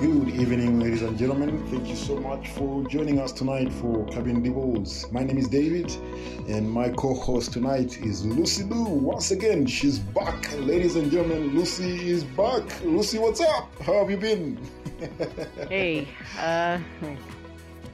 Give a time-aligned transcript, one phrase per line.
[0.00, 1.62] Good evening, ladies and gentlemen.
[1.66, 5.04] Thank you so much for joining us tonight for Cabin Devils.
[5.12, 5.92] My name is David,
[6.48, 8.84] and my co host tonight is Lucy Lou.
[8.84, 10.50] Once again, she's back.
[10.56, 12.62] Ladies and gentlemen, Lucy is back.
[12.82, 13.68] Lucy, what's up?
[13.82, 14.58] How have you been?
[15.68, 16.08] hey,
[16.38, 16.78] uh,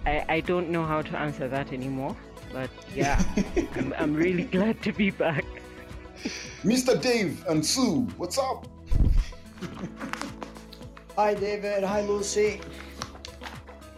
[0.07, 2.16] I, I don't know how to answer that anymore,
[2.52, 3.20] but yeah,
[3.75, 5.45] I'm, I'm really glad to be back.
[6.62, 7.02] Mr.
[7.02, 8.68] Dave and Sue, what's up?
[11.16, 11.83] Hi, David.
[11.83, 12.61] Hi, Lucy.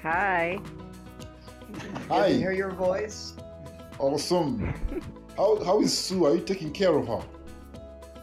[0.03, 0.61] Hi.
[2.09, 2.29] Hi.
[2.29, 3.35] Good to hear your voice.
[3.99, 4.73] Awesome.
[5.37, 6.27] How, how is Sue?
[6.27, 7.21] Are you taking care of her?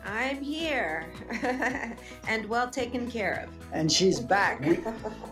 [0.05, 1.07] I'm here
[2.29, 3.73] and well taken care of.
[3.73, 4.65] And she's back.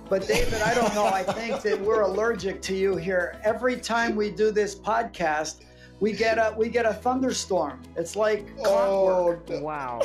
[0.10, 1.06] But, David, I don't know.
[1.06, 3.40] I think that we're allergic to you here.
[3.46, 5.62] Every time we do this podcast,
[6.04, 7.82] we get a we get a thunderstorm.
[7.96, 9.46] It's like Oh, clockwork.
[9.46, 10.02] the- Wow.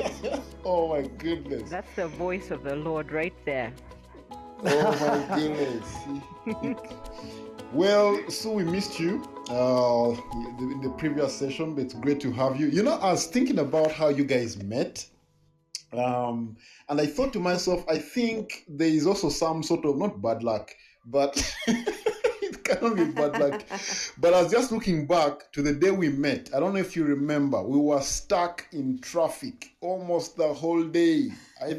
[0.64, 1.68] oh my goodness.
[1.68, 3.72] That's the voice of the Lord right there.
[4.64, 5.88] Oh my goodness.
[7.72, 9.12] well, so we missed you
[9.50, 10.10] uh,
[10.60, 12.68] in the previous session, but it's great to have you.
[12.68, 15.04] You know, I was thinking about how you guys met.
[15.92, 16.56] Um,
[16.88, 20.44] and I thought to myself, I think there is also some sort of not bad
[20.44, 20.70] luck,
[21.06, 23.62] but it cannot be bad luck.
[24.18, 26.50] But I was just looking back to the day we met.
[26.54, 27.62] I don't know if you remember.
[27.62, 31.30] We were stuck in traffic almost the whole day.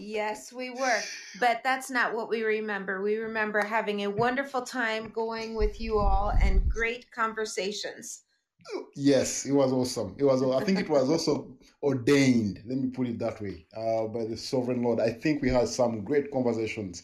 [0.00, 1.00] Yes, we were.
[1.40, 3.02] But that's not what we remember.
[3.02, 8.22] We remember having a wonderful time going with you all and great conversations.
[8.94, 10.14] Yes, it was awesome.
[10.18, 10.42] It was.
[10.42, 12.62] I think it was also ordained.
[12.66, 15.00] Let me put it that way, uh, by the sovereign Lord.
[15.00, 17.02] I think we had some great conversations.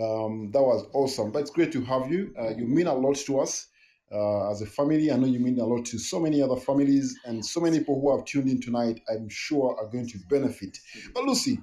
[0.00, 1.32] Um, that was awesome.
[1.32, 2.34] But it's great to have you.
[2.38, 3.68] Uh, you mean a lot to us
[4.12, 5.10] uh, as a family.
[5.10, 8.00] I know you mean a lot to so many other families and so many people
[8.00, 9.00] who have tuned in tonight.
[9.10, 10.78] I'm sure are going to benefit.
[11.14, 11.58] But Lucy,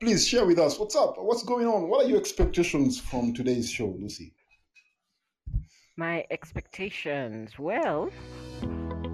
[0.00, 1.14] please share with us what's up.
[1.18, 1.88] What's going on?
[1.88, 4.34] What are your expectations from today's show, Lucy?
[5.96, 8.10] My expectations, well,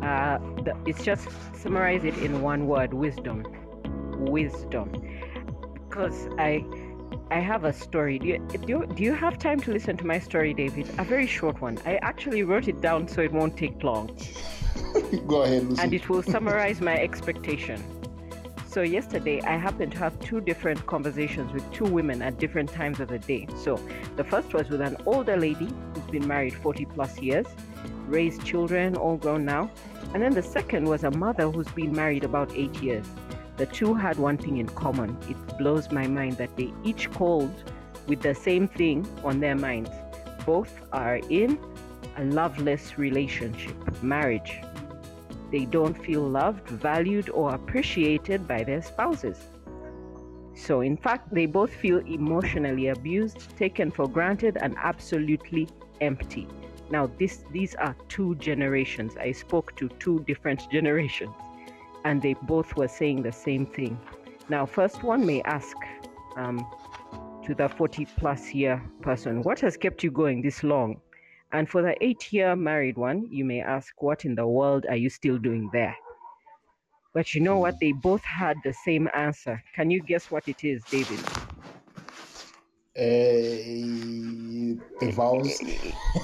[0.03, 3.45] uh, the, it's just summarize it in one word: wisdom.
[4.19, 4.93] Wisdom.
[5.89, 6.63] Because I,
[7.35, 8.21] I have a story.
[8.21, 10.89] Do you, do do you have time to listen to my story, David?
[10.99, 11.81] A very short one.
[11.85, 14.07] I actually wrote it down so it won't take long.
[15.27, 15.83] Go ahead, Lucy.
[15.83, 17.83] and it will summarize my expectation.
[18.69, 23.01] So yesterday I happened to have two different conversations with two women at different times
[23.01, 23.49] of the day.
[23.65, 23.81] So
[24.15, 27.47] the first was with an older lady who's been married 40 plus years,
[28.07, 29.73] raised children, all grown now.
[30.13, 33.07] And then the second was a mother who's been married about 8 years.
[33.57, 35.17] The two had one thing in common.
[35.29, 37.55] It blows my mind that they each called
[38.07, 39.91] with the same thing on their minds.
[40.45, 41.59] Both are in
[42.17, 44.61] a loveless relationship, marriage
[45.55, 49.39] they don't feel loved, valued, or appreciated by their spouses.
[50.57, 55.69] So, in fact, they both feel emotionally abused, taken for granted, and absolutely
[56.01, 56.49] empty.
[56.91, 59.17] Now, this, these are two generations.
[59.17, 61.37] I spoke to two different generations,
[62.05, 63.99] and they both were saying the same thing.
[64.49, 65.77] Now, first one may ask
[66.37, 66.65] um,
[67.45, 71.01] to the 40 plus year person, What has kept you going this long?
[71.53, 74.97] And for the eight year married one, you may ask, What in the world are
[74.97, 75.97] you still doing there?
[77.15, 77.79] But you know what?
[77.81, 79.63] They both had the same answer.
[79.75, 81.21] Can you guess what it is, David?
[82.97, 83.03] Uh,
[85.01, 85.63] the vows.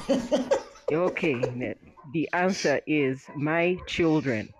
[0.92, 1.76] Okay,
[2.12, 4.52] the answer is my children.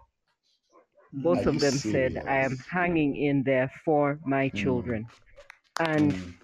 [1.13, 5.09] Both Are of you them said, I am hanging in there for my children.
[5.79, 6.35] And Mm.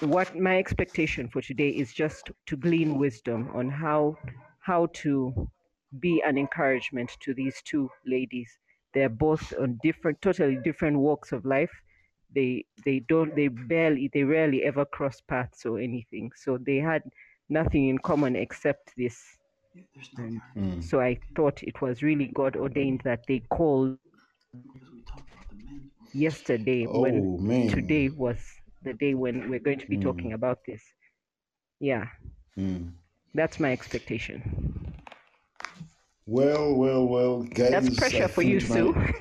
[0.00, 4.16] what my expectation for today is just to glean wisdom on how
[4.60, 5.50] how to
[6.00, 8.58] be an encouragement to these two ladies.
[8.94, 11.72] They're both on different, totally different walks of life.
[12.34, 16.32] They they don't they barely they rarely ever cross paths or anything.
[16.36, 17.02] So they had
[17.48, 19.37] nothing in common except this.
[20.18, 20.82] And Mm.
[20.82, 23.98] so I thought it was really God ordained that they called
[26.12, 27.68] yesterday when Oh man.
[27.68, 28.38] today was
[28.82, 30.82] the day when we're going to be talking about this.
[31.80, 32.06] Yeah,
[32.56, 32.92] Mm.
[33.34, 34.42] that's my expectation.
[36.26, 37.70] Well, well, well, guys.
[37.70, 38.92] That's I pressure for you, think Sue.
[38.92, 39.14] tonight-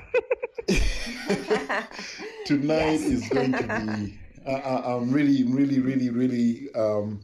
[2.45, 3.04] Tonight Yes.
[3.04, 4.19] is going to be.
[4.48, 7.19] I, I, I'm really, really, really, really um,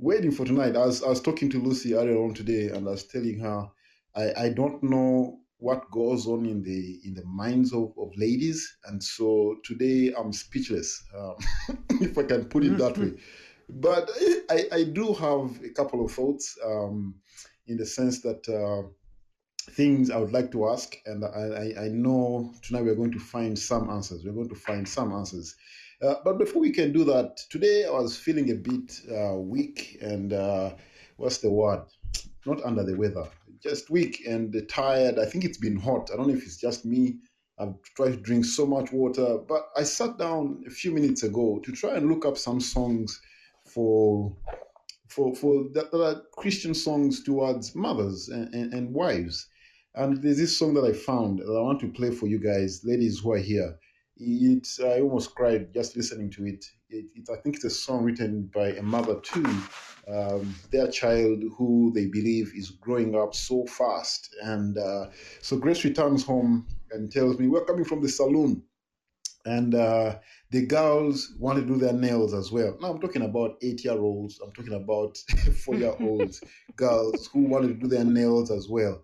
[0.00, 0.76] waiting for tonight.
[0.76, 3.68] I was, I was talking to Lucy earlier on today, and I was telling her
[4.16, 8.76] I, I don't know what goes on in the in the minds of, of ladies,
[8.86, 11.36] and so today I'm speechless, um,
[12.00, 13.12] if I can put it that way.
[13.68, 14.10] But
[14.50, 17.14] I, I do have a couple of thoughts um,
[17.66, 18.88] in the sense that uh,
[19.72, 23.20] things I would like to ask, and I, I, I know tonight we're going to
[23.20, 24.24] find some answers.
[24.24, 25.54] We're going to find some answers.
[26.02, 29.98] Uh, but before we can do that, today I was feeling a bit uh, weak
[30.00, 30.70] and uh,
[31.18, 31.82] what's the word?
[32.46, 33.28] Not under the weather,
[33.62, 35.18] just weak and tired.
[35.18, 36.08] I think it's been hot.
[36.10, 37.18] I don't know if it's just me.
[37.58, 41.60] I've tried to drink so much water, but I sat down a few minutes ago
[41.62, 43.20] to try and look up some songs
[43.66, 44.34] for
[45.08, 49.48] for for that, that are Christian songs towards mothers and, and, and wives.
[49.94, 52.80] And there's this song that I found that I want to play for you guys,
[52.84, 53.76] ladies who are here.
[54.20, 56.64] It's I almost cried just listening to it.
[56.90, 57.28] It, it.
[57.32, 59.62] I think it's a song written by a mother to
[60.08, 64.34] um, their child who they believe is growing up so fast.
[64.42, 65.06] And uh,
[65.40, 68.62] so Grace returns home and tells me, We're coming from the saloon.
[69.46, 70.18] And uh,
[70.50, 72.76] the girls want to do their nails as well.
[72.78, 75.16] Now, I'm talking about eight year olds, I'm talking about
[75.64, 76.42] four year olds,
[76.76, 79.02] girls who want to do their nails as well.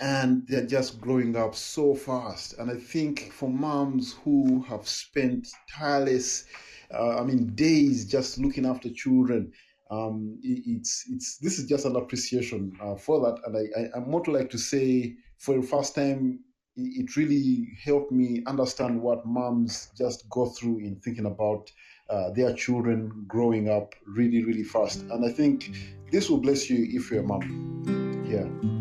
[0.00, 2.58] And they're just growing up so fast.
[2.58, 6.44] And I think for moms who have spent tireless,
[6.92, 9.52] uh, I mean, days just looking after children,
[9.90, 13.40] um, it, it's it's this is just an appreciation uh, for that.
[13.46, 16.40] And I, I, I'm more to like to say, for the first time
[16.76, 21.70] it really helped me understand what moms just go through in thinking about
[22.10, 25.00] uh, their children growing up really, really fast.
[25.10, 25.72] And I think
[26.12, 28.26] this will bless you if you're a mom.
[28.28, 28.75] Yeah.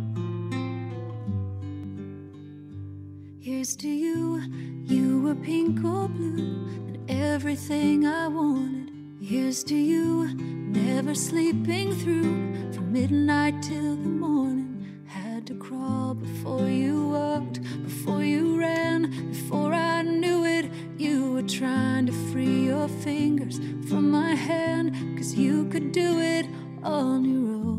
[3.65, 4.43] Here's to you,
[4.83, 8.91] you were pink or blue, and everything I wanted.
[9.19, 16.67] Here's to you, never sleeping through from midnight till the morning Had to crawl before
[16.69, 20.69] you walked, before you ran, before I knew it.
[20.99, 23.57] You were trying to free your fingers
[23.89, 26.45] from my hand, cause you could do it
[26.83, 27.74] on your own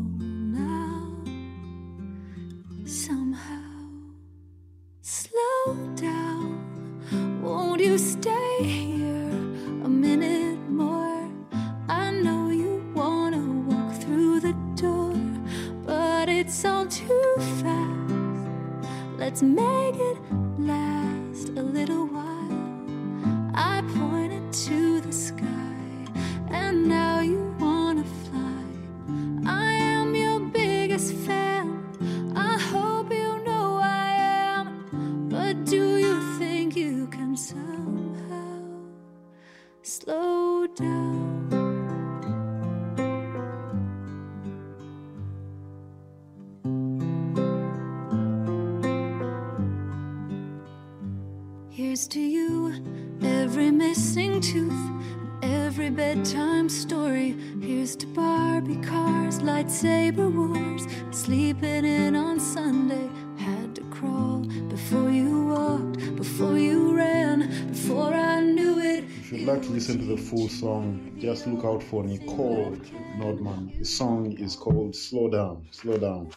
[70.29, 72.77] full song, just look out for Nichole
[73.17, 73.71] Nordeman.
[73.79, 76.31] The song is called Slow Down, Slow Down.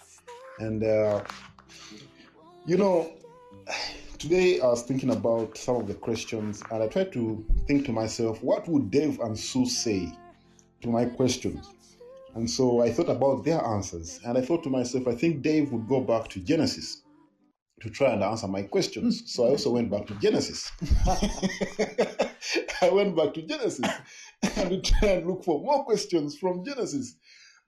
[0.61, 1.25] And, uh,
[2.67, 3.13] you know,
[4.19, 7.93] today I was thinking about some of the questions and I tried to think to
[7.93, 10.13] myself, what would Dave and Sue say
[10.83, 11.69] to my questions?
[12.37, 15.73] And so I thought about their answers and I thought to myself, I think Dave
[15.73, 17.03] would go back to Genesis
[17.81, 19.23] to try and answer my questions.
[19.33, 20.71] So I also went back to Genesis.
[22.83, 23.89] I went back to Genesis
[24.57, 27.17] and to try and look for more questions from Genesis.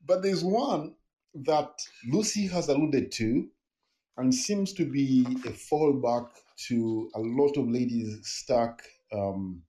[0.07, 0.95] But there's one
[1.35, 1.71] that
[2.11, 3.49] Lucy has alluded to
[4.17, 6.29] and seems to be a fallback
[6.69, 9.63] to a lot of ladies stuck um,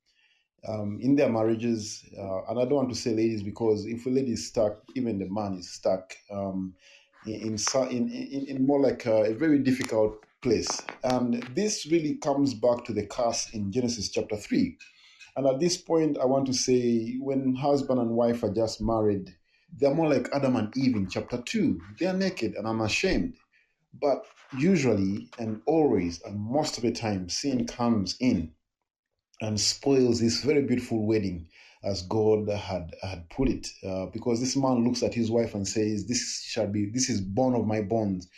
[0.67, 2.03] um, in their marriages.
[2.17, 5.19] Uh, and I don't want to say ladies because if a lady is stuck, even
[5.19, 6.73] the man is stuck um,
[7.25, 7.57] in,
[7.89, 10.81] in, in, in, more like a, a, very difficult place.
[11.03, 14.77] And this really comes back to the curse in Genesis chapter 3.
[15.35, 19.33] And at this point, I want to say when husband and wife are just married,
[19.79, 21.81] they're more like Adam and Eve in chapter 2.
[21.99, 23.33] They're naked and unashamed.
[23.99, 24.25] But
[24.57, 28.51] usually and always and most of the time, sin comes in
[29.41, 31.47] and spoils this very beautiful wedding
[31.83, 33.67] as God had had put it.
[33.85, 37.19] Uh, because this man looks at his wife and says, "This shall be, this is
[37.21, 38.29] bone of my bones,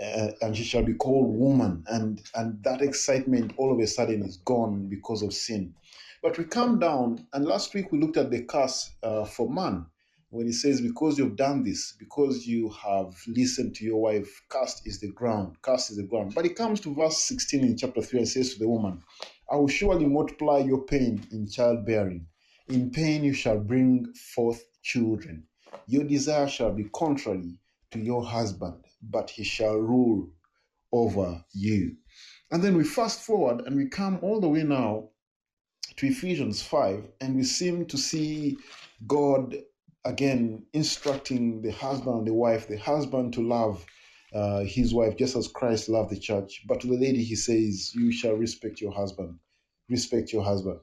[0.00, 4.22] uh, and she shall be called woman." And and that excitement all of a sudden
[4.22, 5.74] is gone because of sin.
[6.22, 9.86] But we come down, and last week we looked at the curse uh, for man
[10.32, 14.86] when he says, Because you've done this, because you have listened to your wife, cast
[14.86, 16.34] is the ground, cast is the ground.
[16.34, 19.02] But it comes to verse 16 in chapter 3 and says to the woman,
[19.50, 22.26] I will surely multiply your pain in childbearing.
[22.68, 25.44] In pain you shall bring forth children.
[25.86, 27.58] Your desire shall be contrary
[27.90, 30.30] to your husband, but he shall rule
[30.92, 31.96] over you.
[32.50, 35.08] And then we fast forward and we come all the way now
[35.96, 38.56] to Ephesians 5, and we seem to see
[39.06, 39.56] God
[40.04, 43.84] again instructing the husband and the wife, the husband to love
[44.34, 46.62] uh, his wife just as Christ loved the church.
[46.66, 49.38] But to the lady, he says, You shall respect your husband.
[49.88, 50.80] Respect your husband.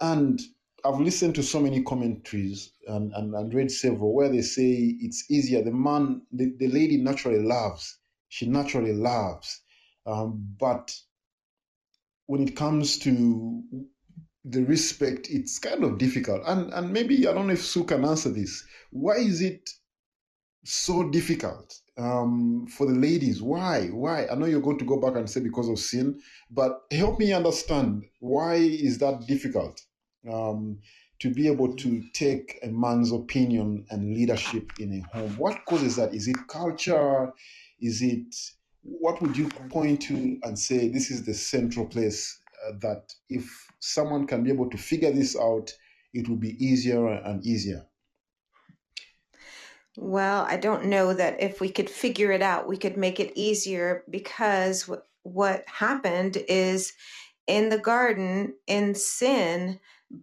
[0.00, 0.40] And
[0.84, 5.30] I've listened to so many commentaries and, and, and read several where they say it's
[5.30, 5.62] easier.
[5.62, 7.98] The man, the, the lady naturally loves.
[8.28, 9.60] She naturally loves.
[10.06, 10.94] Um, but
[12.26, 13.62] when it comes to
[14.44, 16.42] the respect, it's kind of difficult.
[16.46, 18.64] And and maybe I don't know if Sue can answer this.
[18.90, 19.70] Why is it
[20.64, 23.40] so difficult um, for the ladies?
[23.40, 23.86] Why?
[23.88, 24.26] Why?
[24.26, 26.20] I know you're going to go back and say because of sin,
[26.50, 29.80] but help me understand why is that difficult
[30.30, 30.78] um,
[31.20, 35.36] to be able to take a man's opinion and leadership in a home?
[35.36, 36.14] What causes that?
[36.14, 37.32] Is it culture?
[37.80, 38.34] Is it
[38.82, 43.72] what would you point to and say this is the central place uh, that if
[43.78, 45.72] someone can be able to figure this out,
[46.12, 47.86] it will be easier and easier.
[49.96, 53.32] Well, I don't know that if we could figure it out, we could make it
[53.34, 54.88] easier because
[55.22, 56.94] what happened is
[57.46, 59.80] in the garden, in sin,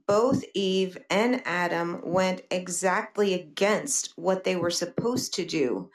[0.08, 5.90] both Eve and Adam went exactly against what they were supposed to do.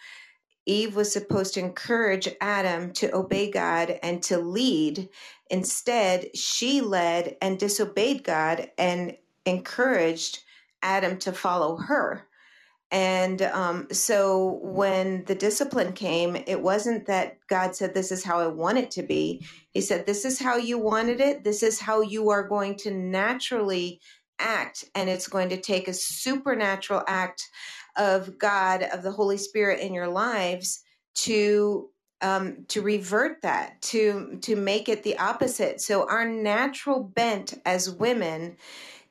[0.67, 5.09] Eve was supposed to encourage Adam to obey God and to lead.
[5.51, 10.43] Instead, she led and disobeyed God and encouraged
[10.83, 12.27] Adam to follow her.
[12.91, 18.39] And um, so when the discipline came, it wasn't that God said, This is how
[18.39, 19.45] I want it to be.
[19.73, 21.45] He said, This is how you wanted it.
[21.45, 24.01] This is how you are going to naturally
[24.39, 24.85] act.
[24.95, 27.43] And it's going to take a supernatural act
[27.97, 30.81] of God, of the Holy Spirit in your lives
[31.15, 35.81] to um, to revert that, to to make it the opposite.
[35.81, 38.57] So our natural bent as women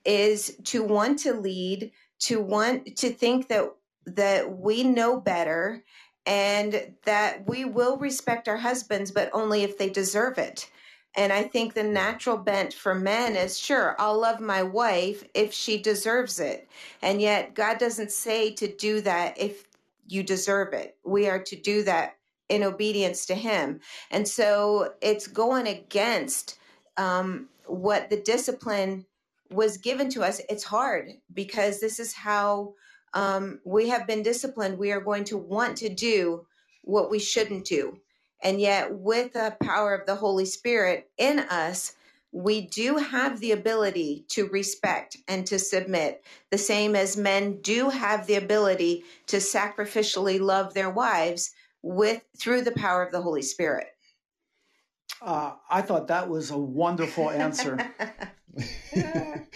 [0.06, 1.92] is to want to lead,
[2.26, 3.70] to want to think that
[4.06, 5.84] that we know better
[6.26, 10.70] and that we will respect our husbands, but only if they deserve it.
[11.16, 15.54] And I think the natural bent for men is sure, I'll love my wife if
[15.54, 16.68] she deserves it.
[17.02, 19.66] And yet, God doesn't say to do that if
[20.08, 20.98] you deserve it.
[21.06, 22.18] We are to do that
[22.50, 23.80] in obedience to Him.
[24.12, 26.58] And so it's going against
[26.98, 29.06] um, what the discipline
[29.54, 30.42] was given to us.
[30.50, 32.74] It's hard because this is how
[33.14, 34.78] um, we have been disciplined.
[34.78, 36.46] We are going to want to do
[36.84, 38.00] what we shouldn't do.
[38.44, 41.94] And yet, with the power of the Holy Spirit in us,
[42.34, 47.90] we do have the ability to respect and to submit, the same as men do
[47.90, 51.52] have the ability to sacrificially love their wives
[51.84, 53.93] with through the power of the Holy Spirit.
[55.24, 57.80] Uh, I thought that was a wonderful answer.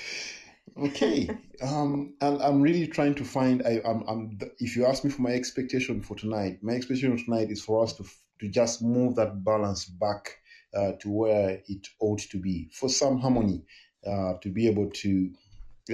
[0.80, 1.30] okay,
[1.62, 3.62] um, and I'm really trying to find.
[3.66, 4.40] I, I'm, I'm.
[4.60, 7.94] If you ask me for my expectation for tonight, my expectation tonight is for us
[7.98, 8.06] to
[8.40, 10.38] to just move that balance back
[10.74, 13.64] uh, to where it ought to be for some harmony
[14.06, 15.30] uh, to be able to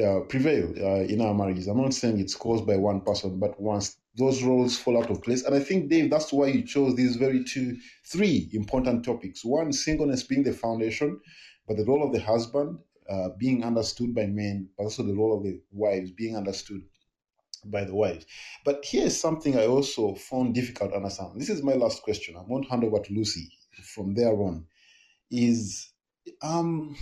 [0.03, 1.67] uh, prevail uh, in our marriages.
[1.67, 5.24] I'm not saying it's caused by one person, but once those roles fall out of
[5.24, 9.43] place, and I think Dave, that's why you chose these very two, three important topics.
[9.43, 11.20] One, singleness being the foundation,
[11.67, 12.79] but the role of the husband
[13.10, 16.82] uh, being understood by men, but also the role of the wives being understood
[17.65, 18.25] by the wives.
[18.65, 21.39] But here's something I also found difficult to understand.
[21.39, 22.36] This is my last question.
[22.36, 23.50] I won't hand over to Lucy
[23.84, 24.65] from there on.
[25.32, 25.89] Is
[26.41, 26.96] um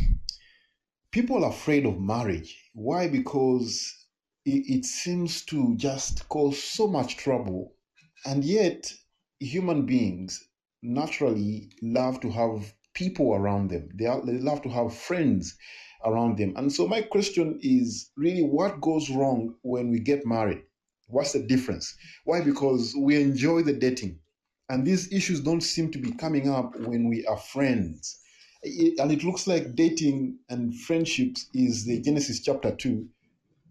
[1.12, 2.70] people are afraid of marriage.
[2.74, 3.08] Why?
[3.08, 4.01] Because
[4.46, 7.74] it, it seems to just cause so much trouble.
[8.26, 8.92] And yet
[9.40, 10.48] human beings
[10.82, 13.90] naturally love to have people around them.
[13.96, 15.56] They, are, they love to have friends
[16.04, 16.54] around them.
[16.56, 20.64] And so my question is really what goes wrong when we get married?
[21.08, 21.96] What's the difference?
[22.26, 22.42] Why?
[22.42, 24.20] Because we enjoy the dating.
[24.70, 28.20] And these issues don't seem to be coming up when we are friends.
[28.64, 33.06] It, and it looks like dating and friendships is the Genesis chapter 2,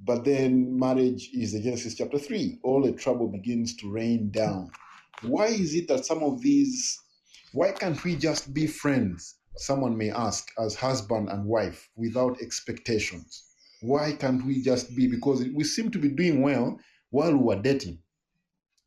[0.05, 2.61] but then marriage is the Genesis chapter 3.
[2.63, 4.71] All the trouble begins to rain down.
[5.23, 6.99] Why is it that some of these,
[7.53, 9.37] why can't we just be friends?
[9.57, 13.45] someone may ask, as husband and wife without expectations?
[13.81, 15.07] Why can't we just be?
[15.07, 16.79] Because we seem to be doing well
[17.11, 17.99] while we were dating.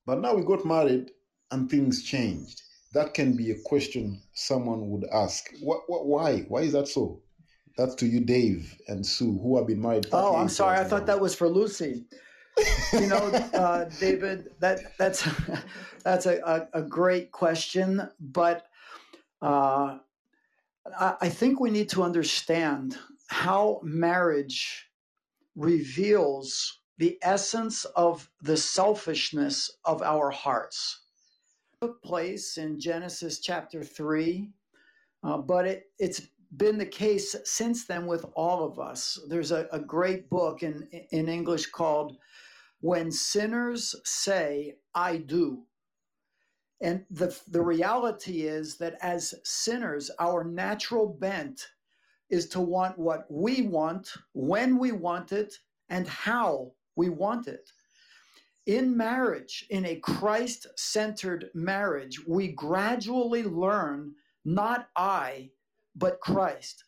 [0.06, 1.12] But now we got married
[1.52, 2.62] and things changed.
[2.94, 5.50] That can be a question someone would ask.
[5.62, 6.42] Why?
[6.48, 7.23] Why is that so?
[7.78, 10.08] That's to you, Dave and Sue, who have been married.
[10.12, 10.78] Oh, I'm sorry.
[10.78, 12.06] I thought that was for Lucy.
[12.94, 13.18] you know,
[13.54, 15.28] uh, David, that that's
[16.04, 18.68] that's a, a, a great question, but
[19.42, 19.98] uh,
[21.00, 24.90] I think we need to understand how marriage
[25.56, 31.02] reveals the essence of the selfishness of our hearts.
[31.74, 34.50] It took place in Genesis chapter 3,
[35.24, 36.22] uh, but it, it's
[36.58, 39.20] been the case since then with all of us.
[39.28, 42.18] There's a, a great book in, in English called
[42.82, 45.64] When Sinners Say, I Do.
[46.82, 51.66] And the, the reality is that as sinners, our natural bent
[52.30, 55.54] is to want what we want, when we want it,
[55.90, 57.70] and how we want it.
[58.66, 64.14] In marriage, in a Christ centered marriage, we gradually learn
[64.46, 65.52] not I,
[65.96, 66.84] but Christ.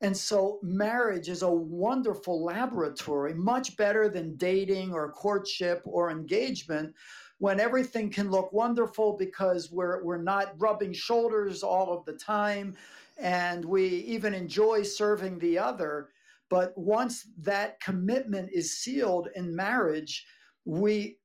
[0.00, 6.92] And so, marriage is a wonderful laboratory, much better than dating or courtship or engagement,
[7.38, 12.74] when everything can look wonderful because we're, we're not rubbing shoulders all of the time
[13.18, 16.10] and we even enjoy serving the other.
[16.50, 20.26] But once that commitment is sealed in marriage,
[20.64, 21.18] we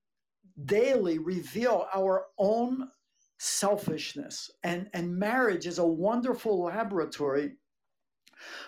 [0.65, 2.89] daily reveal our own
[3.37, 4.49] selfishness.
[4.63, 7.53] And, and marriage is a wonderful laboratory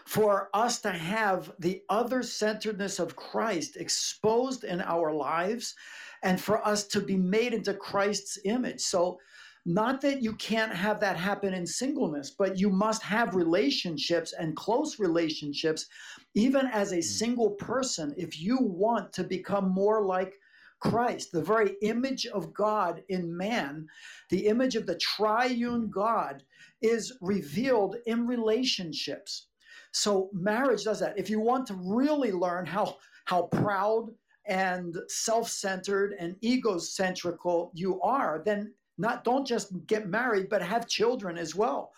[0.05, 5.75] for us to have the other centeredness of Christ exposed in our lives
[6.23, 8.81] and for us to be made into Christ's image.
[8.81, 9.19] So,
[9.65, 14.55] not that you can't have that happen in singleness, but you must have relationships and
[14.55, 15.85] close relationships,
[16.33, 17.03] even as a mm.
[17.03, 20.33] single person, if you want to become more like
[20.79, 23.87] Christ, the very image of God in man,
[24.29, 26.43] the image of the triune God
[26.81, 29.47] is revealed in relationships.
[29.91, 31.17] So marriage does that.
[31.17, 34.09] If you want to really learn how how proud
[34.45, 41.37] and self-centered and egocentrical you are, then not don't just get married, but have children
[41.37, 41.91] as well.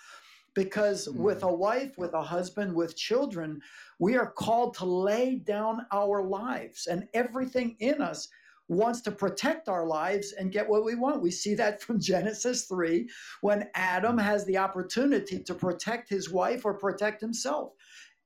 [0.54, 1.16] Because mm.
[1.16, 3.62] with a wife, with a husband, with children,
[4.00, 8.28] we are called to lay down our lives and everything in us
[8.68, 11.22] wants to protect our lives and get what we want.
[11.22, 13.10] We see that from Genesis 3
[13.42, 14.24] when Adam mm.
[14.24, 17.74] has the opportunity to protect his wife or protect himself.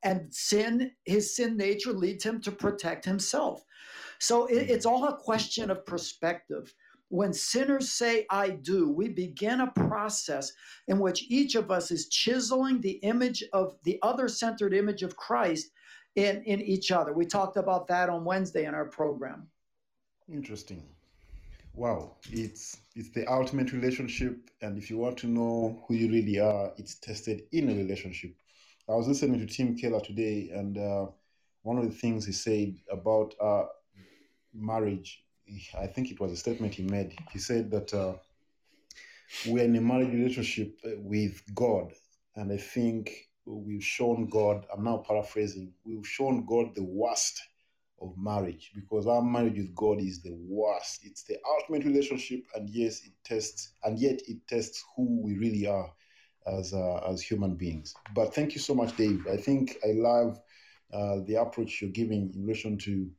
[0.03, 3.63] And sin, his sin nature leads him to protect himself.
[4.19, 4.69] So it, mm.
[4.69, 6.73] it's all a question of perspective.
[7.09, 10.51] When sinners say, I do, we begin a process
[10.87, 15.15] in which each of us is chiseling the image of the other centered image of
[15.15, 15.69] Christ
[16.15, 17.13] in, in each other.
[17.13, 19.47] We talked about that on Wednesday in our program.
[20.31, 20.83] Interesting.
[21.75, 26.39] Wow, it's it's the ultimate relationship, and if you want to know who you really
[26.39, 28.33] are, it's tested in a relationship.
[28.89, 31.07] I was listening to Tim Keller today, and uh,
[31.61, 33.65] one of the things he said about uh,
[34.51, 35.23] marriage,
[35.77, 37.13] I think it was a statement he made.
[37.31, 38.13] He said that uh,
[39.45, 41.93] we're in a marriage relationship with God,
[42.35, 43.11] and I think
[43.45, 44.65] we've shown God.
[44.73, 45.73] I'm now paraphrasing.
[45.85, 47.39] We've shown God the worst
[48.01, 51.01] of marriage because our marriage with God is the worst.
[51.03, 55.67] It's the ultimate relationship, and yes, it tests, and yet it tests who we really
[55.67, 55.91] are
[56.47, 57.95] as uh, as human beings.
[58.13, 59.25] But thank you so much, Dave.
[59.31, 60.39] I think I love
[60.93, 63.09] uh, the approach you're giving in relation to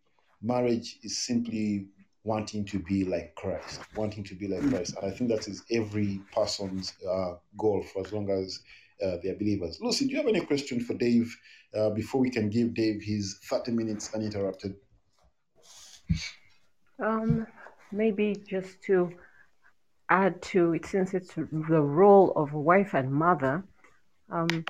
[0.42, 0.98] marriage.
[1.02, 1.86] Is simply
[2.24, 5.62] wanting to be like Christ, wanting to be like Christ, and I think that is
[5.70, 8.60] every person's uh, goal for as long as
[9.04, 9.78] uh, they are believers.
[9.80, 11.36] Lucy, do you have any question for Dave
[11.74, 14.74] uh, before we can give Dave his 30 minutes uninterrupted?
[16.98, 17.46] Um,
[17.92, 19.12] maybe just to
[20.08, 23.64] add to it, since it's the role of wife and mother,
[24.30, 24.64] um,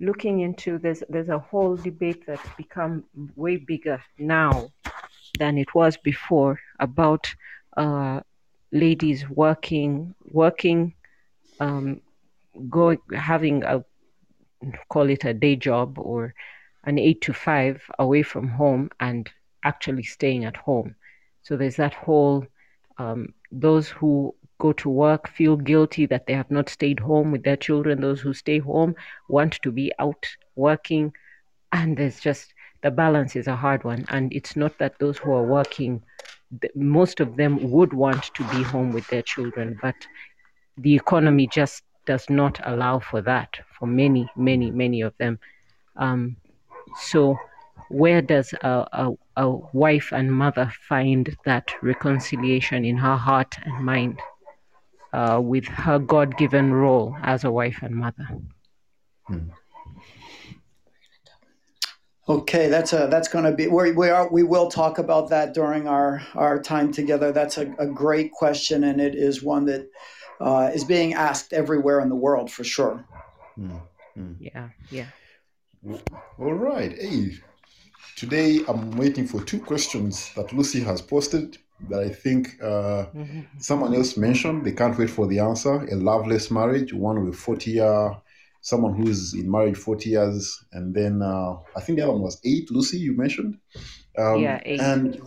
[0.00, 3.04] looking into there's there's a whole debate that's become
[3.36, 4.70] way bigger now
[5.38, 7.32] than it was before about
[7.76, 8.20] uh,
[8.72, 10.94] ladies working working
[11.60, 12.00] um,
[12.68, 13.84] go having a
[14.88, 16.34] call it a day job or
[16.84, 19.30] an eight to five away from home and
[19.64, 20.94] actually staying at home.
[21.42, 22.46] So there's that whole
[22.98, 27.42] um, those who go to work feel guilty that they have not stayed home with
[27.42, 28.00] their children.
[28.00, 28.94] Those who stay home
[29.28, 31.12] want to be out working,
[31.72, 34.04] and there's just the balance is a hard one.
[34.08, 36.02] And it's not that those who are working,
[36.74, 39.94] most of them would want to be home with their children, but
[40.76, 45.38] the economy just does not allow for that for many, many, many of them.
[45.96, 46.36] Um,
[47.00, 47.36] so,
[47.88, 53.84] where does a, a, a wife and mother find that reconciliation in her heart and
[53.84, 54.20] mind
[55.12, 58.28] uh, with her God given role as a wife and mother?
[59.26, 59.48] Hmm.
[62.28, 65.52] Okay, that's a that's going to be we we are we will talk about that
[65.52, 67.32] during our our time together.
[67.32, 69.90] That's a, a great question, and it is one that
[70.40, 73.04] uh, is being asked everywhere in the world for sure.
[73.58, 73.80] Mm,
[74.16, 74.36] mm.
[74.40, 75.06] Yeah, yeah.
[76.38, 76.92] All right.
[76.92, 77.32] Hey,
[78.16, 83.06] today I'm waiting for two questions that Lucy has posted that I think uh,
[83.58, 84.64] someone else mentioned.
[84.64, 85.84] They can't wait for the answer.
[85.90, 88.16] A loveless marriage, one with 40 year,
[88.60, 92.40] someone who's in marriage 40 years, and then uh, I think the other one was
[92.44, 92.70] eight.
[92.70, 93.58] Lucy, you mentioned.
[94.18, 94.80] Um, Yeah, eight.
[94.80, 95.20] And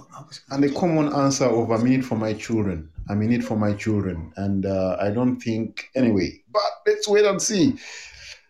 [0.50, 2.89] and a common answer of I'm in it for my children.
[3.10, 6.41] I'm in it for my children, and uh, I don't think anyway.
[6.52, 7.76] But let's wait and see.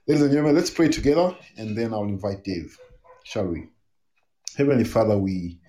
[0.07, 2.77] Ladies and gentlemen, let's pray together, and then I'll invite Dave.
[3.23, 3.67] Shall we?
[4.57, 5.59] Heavenly Father, we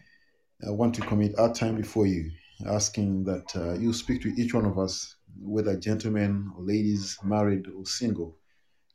[0.66, 2.30] uh, want to commit our time before you,
[2.66, 7.66] asking that uh, you speak to each one of us, whether gentlemen or ladies, married
[7.68, 8.36] or single,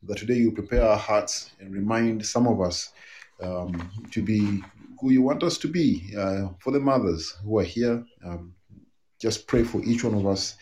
[0.04, 2.92] that today you prepare our hearts and remind some of us
[3.42, 4.64] um, to be
[5.00, 6.14] who you want us to be.
[6.18, 8.54] Uh, for the mothers who are here, um,
[9.20, 10.56] just pray for each one of us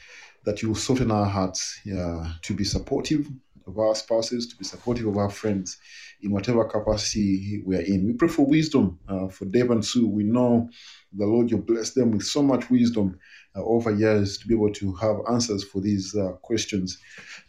[0.46, 3.28] that you will soften our hearts uh, to be supportive
[3.68, 5.78] of our spouses, to be supportive of our friends
[6.22, 8.08] in whatever capacity we are in.
[8.08, 10.08] We pray for wisdom uh, for Dave and Sue.
[10.08, 10.70] We know
[11.14, 13.20] the Lord, you bless them with so much wisdom
[13.56, 16.98] uh, over years to be able to have answers for these uh, questions.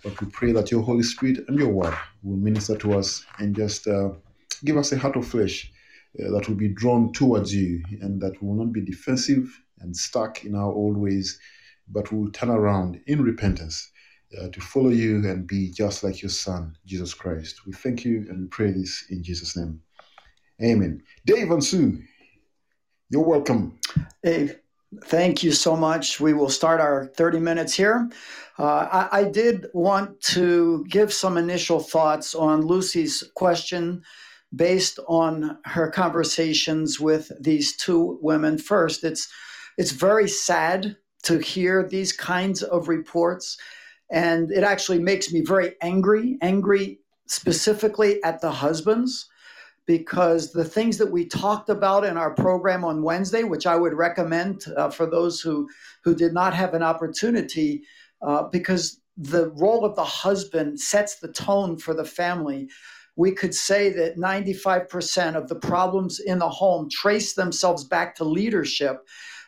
[0.03, 3.55] But we pray that your Holy Spirit and your word will minister to us and
[3.55, 4.11] just uh,
[4.64, 5.71] give us a heart of flesh
[6.18, 10.44] uh, that will be drawn towards you and that will not be defensive and stuck
[10.44, 11.38] in our old ways,
[11.88, 13.90] but will turn around in repentance
[14.40, 17.66] uh, to follow you and be just like your Son, Jesus Christ.
[17.66, 19.81] We thank you and we pray this in Jesus' name.
[20.62, 21.03] Amen.
[21.25, 22.03] Dave and Sue,
[23.11, 23.79] you're welcome.
[24.23, 24.57] Hey,
[25.05, 26.21] thank you so much.
[26.21, 28.11] We will start our 30 minutes here.
[28.59, 34.03] Uh, I, I did want to give some initial thoughts on Lucy's question
[34.55, 38.59] based on her conversations with these two women.
[38.59, 39.29] First, it's
[39.77, 43.59] it's very sad to hear these kinds of reports,
[44.11, 46.39] and it actually makes me very angry.
[46.43, 49.29] Angry specifically at the husbands
[49.89, 53.95] because the things that we talked about in our program on Wednesday, which I would
[53.95, 55.69] recommend uh, for those who
[56.05, 57.85] who did not have an opportunity,
[58.23, 62.69] uh, because the role of the husband sets the tone for the family.
[63.19, 68.25] We could say that 95% of the problems in the home trace themselves back to
[68.25, 69.05] leadership.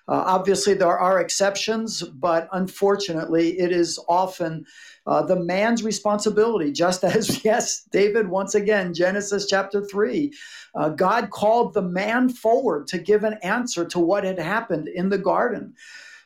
[0.09, 4.67] Uh, obviously, there are exceptions, but unfortunately, it is often
[5.07, 10.33] uh, the man's responsibility, just as, yes, David, once again, Genesis chapter 3,
[10.75, 15.11] uh, God called the man forward to give an answer to what had happened in
[15.11, 15.75] the garden.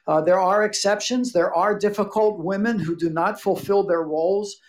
[0.06, 1.32] Uh, there are exceptions.
[1.34, 4.60] There are difficult women who do not fulfill their roles,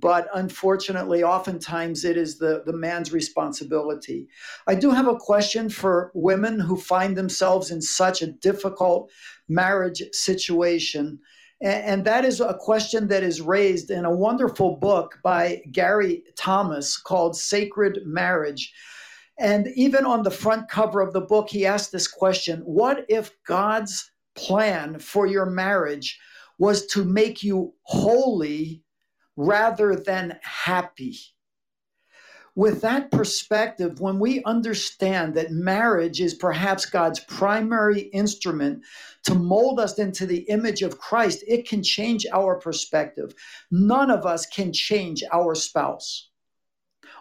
[0.00, 4.28] but unfortunately, oftentimes it is the, the man's responsibility.
[4.66, 9.10] I do have a question for women who find themselves in such a difficult
[9.48, 11.18] marriage situation.
[11.60, 16.96] And that is a question that is raised in a wonderful book by Gary Thomas
[16.96, 18.72] called Sacred Marriage.
[19.38, 23.30] And even on the front cover of the book, he asked this question What if
[23.46, 26.18] God's plan for your marriage
[26.58, 28.81] was to make you holy
[29.36, 31.16] rather than happy?
[32.54, 38.84] With that perspective, when we understand that marriage is perhaps God's primary instrument
[39.24, 43.34] to mold us into the image of Christ, it can change our perspective.
[43.70, 46.28] None of us can change our spouse.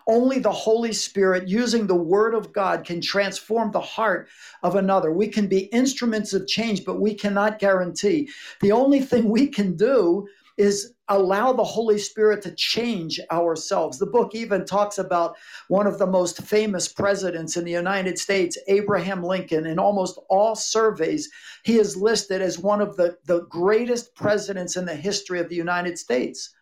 [0.06, 4.28] Only the Holy Spirit, using the Word of God, can transform the heart
[4.64, 5.14] of another.
[5.14, 8.30] We can be instruments of change, but we cannot guarantee.
[8.60, 14.00] The only thing we can do is allow the Holy Spirit to change ourselves.
[14.00, 15.36] The book even talks about
[15.68, 19.66] one of the most famous presidents in the United States, Abraham Lincoln.
[19.66, 21.30] In almost all surveys,
[21.64, 25.56] he is listed as one of the, the greatest presidents in the history of the
[25.56, 26.54] United States.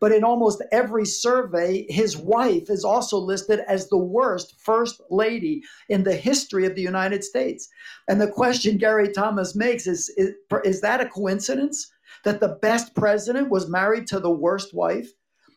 [0.00, 5.62] But in almost every survey, his wife is also listed as the worst first lady
[5.88, 7.68] in the history of the United States.
[8.08, 11.90] And the question Gary Thomas makes is is, is that a coincidence?
[12.24, 15.10] That the best president was married to the worst wife?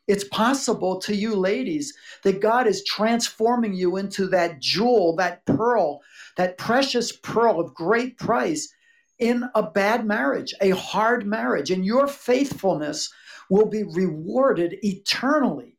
[0.08, 1.94] It's possible to you, ladies,
[2.24, 6.02] that God is transforming you into that jewel, that pearl,
[6.36, 8.74] that precious pearl of great price
[9.20, 13.14] in a bad marriage, a hard marriage, and your faithfulness
[13.50, 15.78] will be rewarded eternally.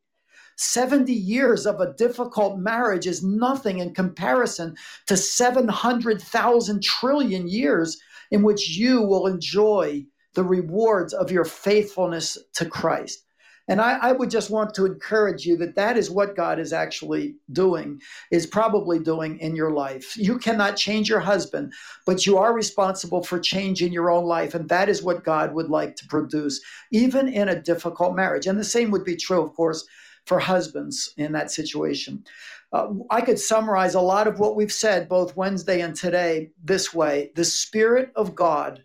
[0.56, 7.98] 70 years of a difficult marriage is nothing in comparison to 700,000 trillion years
[8.30, 13.24] in which you will enjoy the rewards of your faithfulness to Christ.
[13.68, 16.72] And I, I, would just want to encourage you that that is what God is
[16.72, 18.00] actually doing,
[18.32, 20.16] is probably doing in your life.
[20.16, 21.72] You cannot change your husband,
[22.04, 24.56] but you are responsible for change in your own life.
[24.56, 28.48] And that is what God would like to produce, even in a difficult marriage.
[28.48, 29.86] And the same would be true, of course,
[30.26, 32.24] for husbands in that situation.
[32.72, 36.92] Uh, I could summarize a lot of what we've said both Wednesday and today this
[36.92, 38.84] way The Spirit of God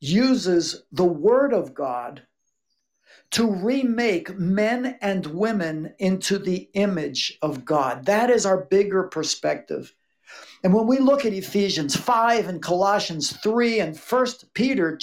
[0.00, 2.22] uses the Word of God
[3.32, 8.06] to remake men and women into the image of God.
[8.06, 9.92] That is our bigger perspective.
[10.62, 14.98] And when we look at Ephesians 5 and Colossians 3 and 1 Peter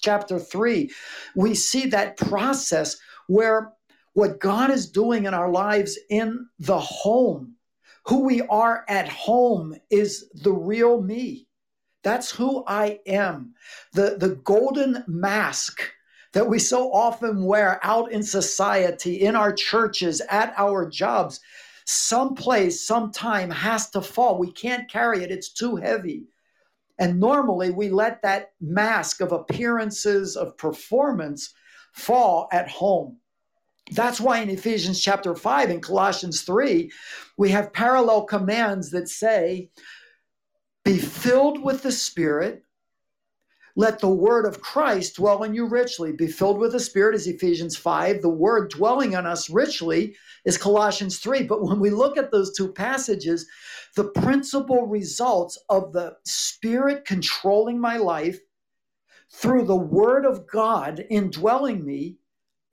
[0.00, 0.90] chapter 3,
[1.34, 3.72] we see that process where
[4.12, 7.54] what God is doing in our lives in the home,
[8.04, 11.47] who we are at home, is the real me.
[12.08, 13.52] That's who I am.
[13.92, 15.82] The, the golden mask
[16.32, 21.38] that we so often wear out in society, in our churches, at our jobs,
[21.84, 24.38] someplace, sometime has to fall.
[24.38, 26.24] We can't carry it, it's too heavy.
[26.98, 31.52] And normally we let that mask of appearances, of performance,
[31.92, 33.18] fall at home.
[33.90, 36.90] That's why in Ephesians chapter 5 and Colossians 3,
[37.36, 39.68] we have parallel commands that say,
[40.88, 42.62] Be filled with the Spirit,
[43.76, 46.12] let the word of Christ dwell in you richly.
[46.12, 48.22] Be filled with the Spirit is Ephesians 5.
[48.22, 51.42] The word dwelling on us richly is Colossians 3.
[51.42, 53.46] But when we look at those two passages,
[53.96, 58.40] the principal results of the Spirit controlling my life
[59.30, 62.16] through the word of God indwelling me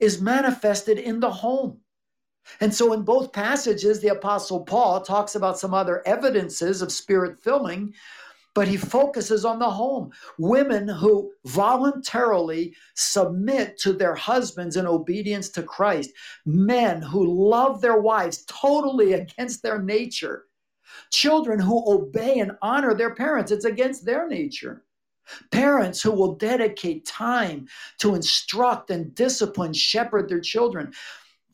[0.00, 1.82] is manifested in the home.
[2.60, 7.38] And so, in both passages, the Apostle Paul talks about some other evidences of spirit
[7.38, 7.94] filling,
[8.54, 10.10] but he focuses on the home.
[10.38, 16.10] Women who voluntarily submit to their husbands in obedience to Christ,
[16.46, 20.46] men who love their wives totally against their nature,
[21.12, 24.84] children who obey and honor their parents, it's against their nature.
[25.50, 27.66] Parents who will dedicate time
[27.98, 30.92] to instruct and discipline, shepherd their children.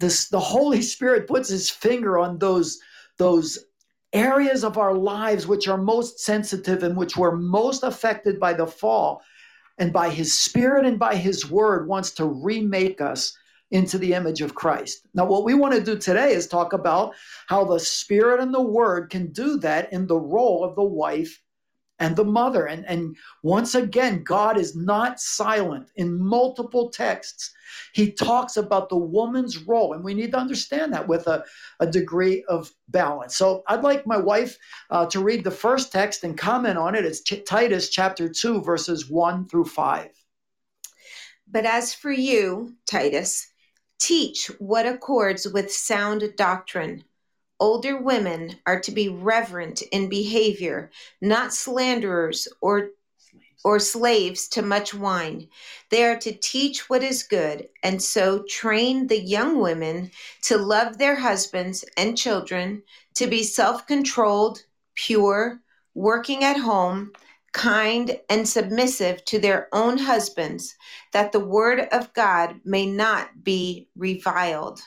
[0.03, 2.81] This, the Holy Spirit puts his finger on those,
[3.19, 3.57] those
[4.12, 8.67] areas of our lives which are most sensitive and which were most affected by the
[8.67, 9.23] fall.
[9.79, 13.38] And by his spirit and by his word, wants to remake us
[13.71, 15.07] into the image of Christ.
[15.15, 17.15] Now, what we want to do today is talk about
[17.47, 21.41] how the spirit and the word can do that in the role of the wife
[22.03, 22.67] and the mother.
[22.67, 27.55] And, and once again, God is not silent in multiple texts.
[27.93, 31.45] He talks about the woman's role, and we need to understand that with a,
[31.79, 33.37] a degree of balance.
[33.37, 34.59] So I'd like my wife
[34.91, 37.05] uh, to read the first text and comment on it.
[37.05, 40.09] It's Titus chapter 2, verses 1 through 5.
[41.47, 43.47] But as for you, Titus,
[44.01, 47.05] teach what accords with sound doctrine
[47.62, 52.90] Older women are to be reverent in behavior, not slanderers or
[53.62, 55.46] or slaves to much wine.
[55.88, 60.11] They are to teach what is good, and so train the young women
[60.42, 62.83] to love their husbands and children,
[63.14, 64.64] to be self controlled,
[64.96, 65.61] pure,
[65.94, 67.12] working at home,
[67.53, 70.75] kind, and submissive to their own husbands,
[71.12, 74.83] that the word of God may not be reviled.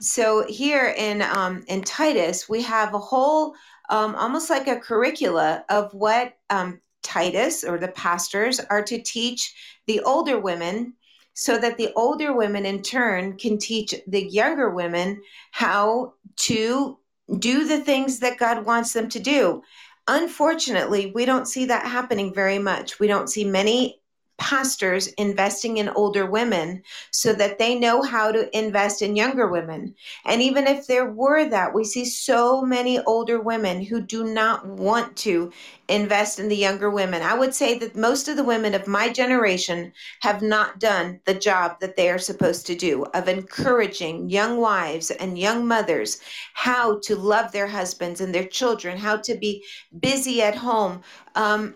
[0.00, 3.54] So here in um, in Titus, we have a whole
[3.90, 9.54] um, almost like a curricula of what um, Titus or the pastors are to teach
[9.86, 10.94] the older women,
[11.34, 16.98] so that the older women in turn can teach the younger women how to
[17.38, 19.62] do the things that God wants them to do.
[20.08, 22.98] Unfortunately, we don't see that happening very much.
[22.98, 23.99] We don't see many
[24.40, 29.94] pastors investing in older women so that they know how to invest in younger women.
[30.24, 34.66] And even if there were that, we see so many older women who do not
[34.66, 35.52] want to
[35.88, 37.20] invest in the younger women.
[37.20, 41.34] I would say that most of the women of my generation have not done the
[41.34, 46.20] job that they are supposed to do of encouraging young wives and young mothers
[46.54, 49.62] how to love their husbands and their children, how to be
[50.00, 51.02] busy at home.
[51.34, 51.74] Um,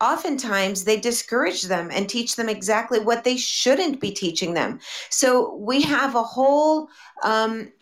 [0.00, 4.78] oftentimes they discourage them and teach them exactly what they shouldn't be teaching them.
[5.10, 6.88] So we have a whole
[7.22, 7.72] um,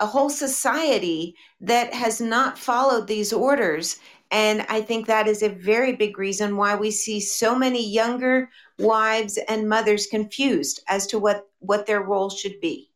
[0.00, 3.98] a whole society that has not followed these orders.
[4.30, 8.48] And I think that is a very big reason why we see so many younger
[8.78, 12.90] wives and mothers confused as to what, what their role should be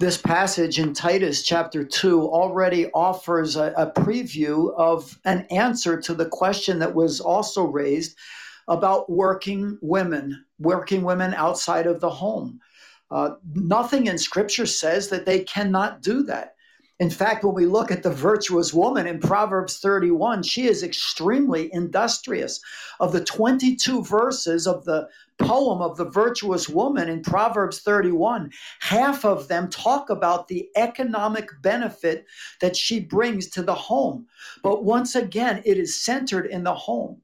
[0.00, 6.14] this passage in Titus chapter 2 already offers a, a, preview of an answer to
[6.14, 8.16] the question that was also raised
[8.68, 12.60] about working women, working women outside of the home.
[13.10, 16.54] Uh, nothing in scripture says that they cannot do that.
[17.00, 21.72] In fact, when we look at the virtuous woman in Proverbs 31, she is extremely
[21.72, 22.60] industrious.
[22.98, 25.08] Of the 22 verses of the
[25.38, 31.50] poem of the virtuous woman in Proverbs 31, half of them talk about the economic
[31.62, 32.26] benefit
[32.60, 34.26] that she brings to the home.
[34.64, 37.22] But once again, it is centered in the home.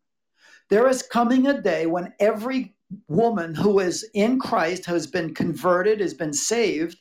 [0.71, 2.77] There is coming a day when every
[3.09, 6.99] woman who is in Christ, has been converted, has been saved,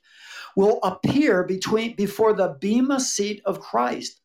[0.56, 4.20] will appear between before the bema seat of Christ.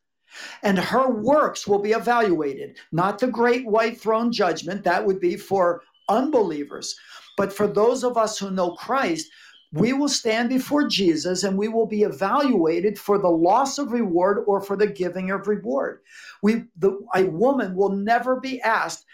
[0.63, 5.37] And her works will be evaluated, not the great white throne judgment, that would be
[5.37, 6.95] for unbelievers.
[7.37, 9.31] But for those of us who know Christ,
[9.73, 14.45] we will stand before Jesus and we will be evaluated for the loss of reward
[14.47, 16.01] or for the giving of reward.
[16.43, 19.05] We the a woman will never be asked,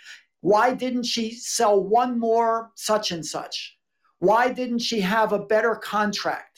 [0.41, 3.77] why didn't she sell one more such and such?
[4.19, 6.54] Why didn't she have a better contract?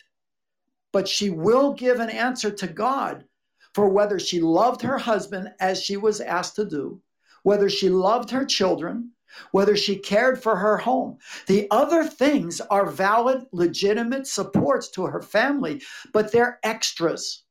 [0.97, 3.27] But she will give an answer to God
[3.75, 7.03] for whether she loved her husband as she was asked to do,
[7.43, 9.11] whether she loved her children,
[9.51, 11.19] whether she cared for her home.
[11.49, 15.83] The other things are valid, legitimate supports to her family,
[16.15, 17.43] but they're extras.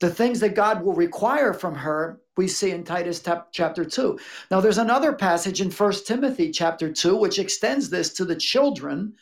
[0.00, 4.18] The things that God will require from her we see in Titus chapter 2.
[4.50, 9.14] Now there's another passage in First Timothy chapter 2 which extends this to the children.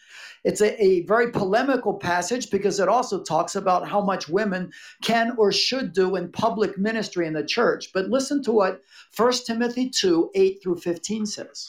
[0.44, 4.72] It's a, a, very polemical passage because it also talks about how much women
[5.02, 7.90] can or should do in public ministry in the church.
[7.94, 11.68] But listen to what First Timothy 2 8 through 15 says.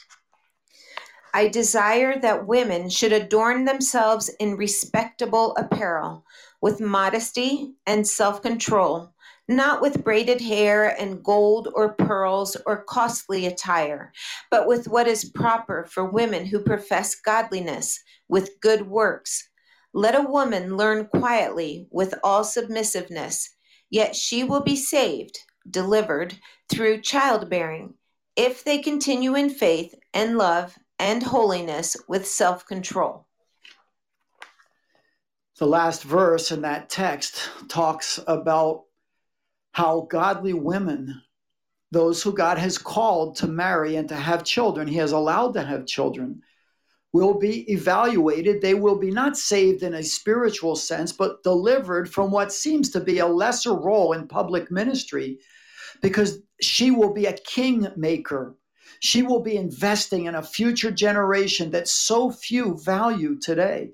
[1.36, 6.26] I desire that women should adorn themselves in respectable apparel,
[6.62, 9.13] with modesty and self control
[9.48, 14.12] not with braided hair and gold or pearls or costly attire,
[14.50, 19.50] but with what is proper for women who profess godliness, with good works.
[19.94, 23.50] Let a woman learn quietly with all submissiveness,
[23.90, 26.36] yet she will be saved, delivered
[26.70, 27.94] through childbearing,
[28.36, 33.28] if they continue in faith and love and holiness with self control.
[35.60, 38.86] The last verse in that text talks about
[39.74, 41.22] how godly women,
[41.92, 45.64] those who God has called to marry and to have children, He has allowed to
[45.64, 46.42] have children,
[47.12, 48.62] will be evaluated.
[48.62, 53.00] They will be not saved in a spiritual sense, but delivered from what seems to
[53.00, 55.40] be a lesser role in public ministry
[56.02, 58.56] because she will be a king maker.
[59.00, 63.92] She will be investing in a future generation that so few value today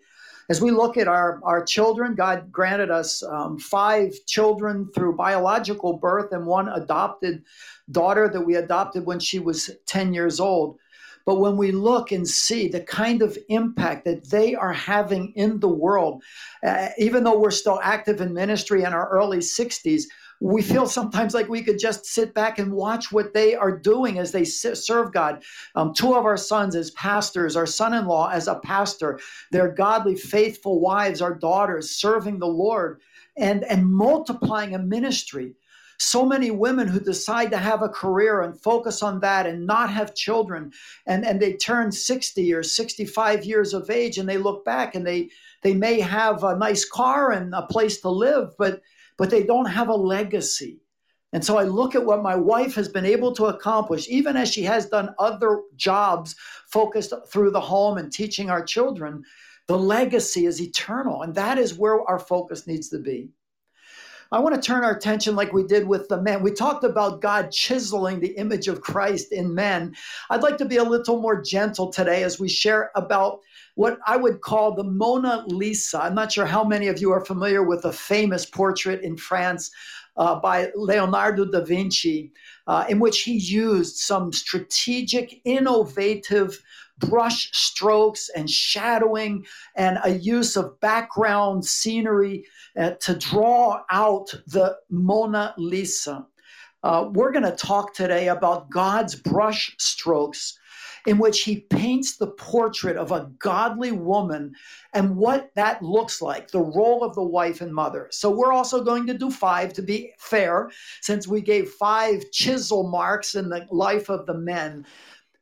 [0.49, 5.93] as we look at our, our children, God granted us um, five children through biological
[5.93, 7.43] birth and one adopted
[7.91, 10.79] daughter that we adopted when she was 10 years old.
[11.25, 15.59] But when we look and see the kind of impact that they are having in
[15.59, 16.23] the world,
[16.63, 20.05] uh, even though we're still active in ministry in our early 60s,
[20.39, 24.19] we feel sometimes like we could just sit back and watch what they are doing
[24.19, 25.43] as they serve God.
[25.75, 29.19] Um, two of our sons as pastors, our son in law as a pastor,
[29.51, 33.01] their godly, faithful wives, our daughters serving the Lord
[33.35, 35.55] and, and multiplying a ministry.
[36.01, 39.89] So many women who decide to have a career and focus on that and not
[39.89, 40.71] have children,
[41.05, 45.05] and, and they turn 60 or 65 years of age and they look back and
[45.05, 45.29] they,
[45.61, 48.81] they may have a nice car and a place to live, but
[49.19, 50.79] but they don't have a legacy.
[51.33, 54.51] And so I look at what my wife has been able to accomplish, even as
[54.51, 56.35] she has done other jobs
[56.71, 59.23] focused through the home and teaching our children.
[59.67, 63.29] The legacy is eternal, and that is where our focus needs to be.
[64.31, 66.41] I want to turn our attention, like we did with the men.
[66.41, 69.95] We talked about God chiseling the image of Christ in men.
[70.29, 73.39] I'd like to be a little more gentle today as we share about
[73.75, 76.03] what I would call the Mona Lisa.
[76.03, 79.71] I'm not sure how many of you are familiar with a famous portrait in France
[80.17, 82.31] uh, by Leonardo da Vinci,
[82.67, 86.61] uh, in which he used some strategic, innovative
[86.99, 92.43] brush strokes and shadowing and a use of background scenery
[92.77, 96.25] uh, to draw out the Mona Lisa.
[96.83, 100.57] Uh, we're going to talk today about God's brush strokes
[101.05, 104.53] in which he paints the portrait of a godly woman
[104.93, 108.07] and what that looks like, the role of the wife and mother.
[108.11, 110.69] So we're also going to do five to be fair,
[111.01, 114.85] since we gave five chisel marks in the life of the men.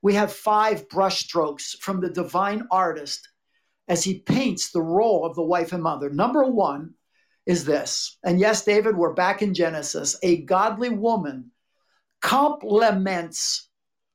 [0.02, 3.28] We have five brushstrokes from the divine artist
[3.88, 6.10] as he paints the role of the wife and mother.
[6.10, 6.94] Number one
[7.46, 10.18] is this, and yes, David, we're back in Genesis.
[10.22, 11.52] A godly woman
[12.22, 13.67] complements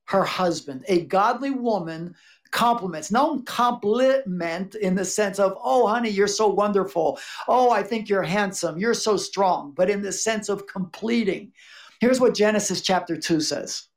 [0.06, 0.84] her husband.
[0.88, 2.14] A godly woman
[2.52, 3.10] compliments.
[3.10, 7.18] No compliment in the sense of, oh, honey, you're so wonderful.
[7.48, 8.78] Oh, I think you're handsome.
[8.78, 9.72] You're so strong.
[9.72, 11.52] But in the sense of completing.
[12.00, 13.88] Here's what Genesis chapter 2 says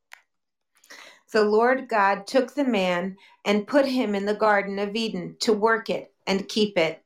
[1.31, 5.53] The Lord God took the man and put him in the Garden of Eden to
[5.53, 7.03] work it and keep it.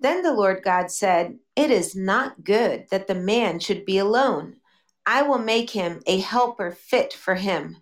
[0.00, 4.56] Then the Lord God said, It is not good that the man should be alone.
[5.04, 7.76] I will make him a helper fit for him.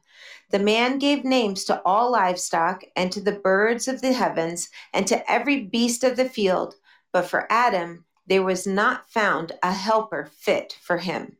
[0.50, 5.06] The man gave names to all livestock and to the birds of the heavens and
[5.06, 6.74] to every beast of the field,
[7.12, 11.36] but for Adam there was not found a helper fit for him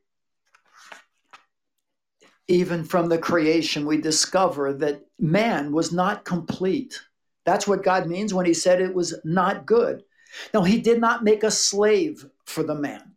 [2.48, 7.00] even from the creation, we discover that man was not complete.
[7.44, 10.05] That's what God means when he said it was not good.
[10.52, 13.13] Now, he did not make a slave for the man.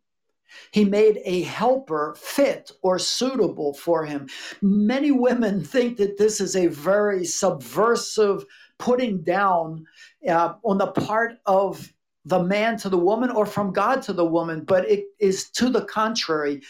[0.71, 4.27] He made a helper fit or suitable for him.
[4.61, 8.45] Many women think that this is a very subversive
[8.79, 9.85] putting down
[10.27, 11.91] uh, on the part of
[12.25, 15.69] the man to the woman or from God to the woman, but it is to
[15.69, 16.61] the contrary.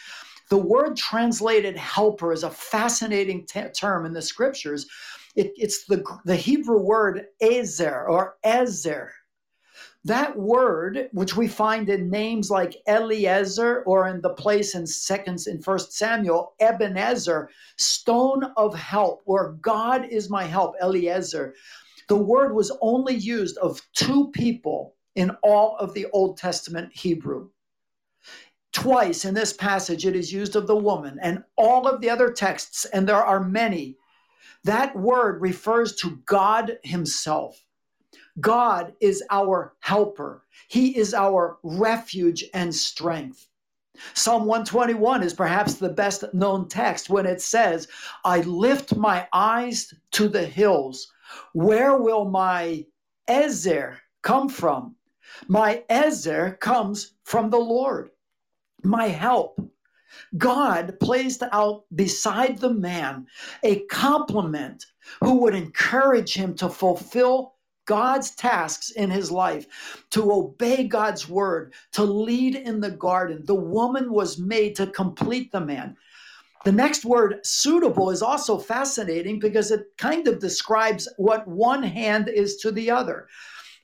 [0.50, 4.86] The word translated helper is a fascinating t- term in the scriptures.
[5.36, 9.12] It, it's the, the Hebrew word ezer or ezer.
[10.08, 15.48] That word, which we find in names like Eliezer or in the place in seconds
[15.48, 21.56] in First Samuel, Ebenezer, stone of help, or God is my help, Eliezer.
[22.08, 27.50] The word was only used of two people in all of the Old Testament Hebrew.
[28.72, 32.32] Twice in this passage, it is used of the woman, and all of the other
[32.32, 33.98] texts, and there are many,
[34.64, 37.62] that word refers to God Himself.
[38.40, 43.48] God is our helper, He is our refuge and strength.
[44.14, 47.88] Psalm 121 is perhaps the best known text when it says,
[48.24, 51.12] I lift my eyes to the hills.
[51.54, 52.86] Where will my
[53.28, 54.96] Ezer come from?
[55.48, 58.12] My Ezer comes from the Lord
[58.84, 59.60] my help.
[60.38, 63.28] God placed out beside the man
[63.64, 64.86] a complement
[65.24, 67.56] who would encourage him to fulfill
[67.88, 73.44] God's tasks in his life, to obey God's word, to lead in the garden.
[73.46, 75.98] The woman was made to complete the man.
[76.66, 82.30] The next word, suitable, is also fascinating because it kind of describes what one hand
[82.30, 83.28] is to the other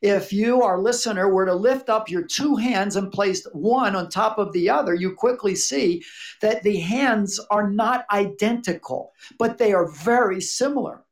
[0.03, 4.09] if you, our listener, were to lift up your two hands and place one on
[4.09, 6.03] top of the other, you quickly see
[6.41, 11.02] that the hands are not identical, but they are very similar.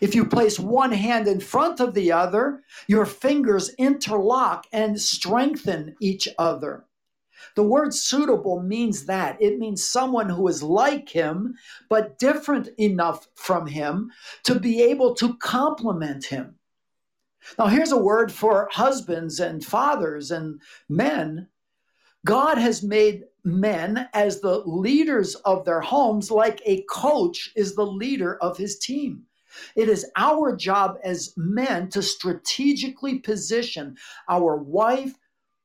[0.00, 5.96] If you place one hand in front of the other, your fingers interlock and strengthen
[6.00, 6.86] each other.
[7.56, 9.40] The word suitable means that.
[9.40, 11.54] It means someone who is like him,
[11.88, 14.10] but different enough from him
[14.44, 16.56] to be able to complement him.
[17.58, 21.48] Now, here's a word for husbands and fathers and men.
[22.26, 27.86] God has made men as the leaders of their homes, like a coach is the
[27.86, 29.24] leader of his team.
[29.76, 33.96] It is our job as men to strategically position
[34.28, 35.14] our wife,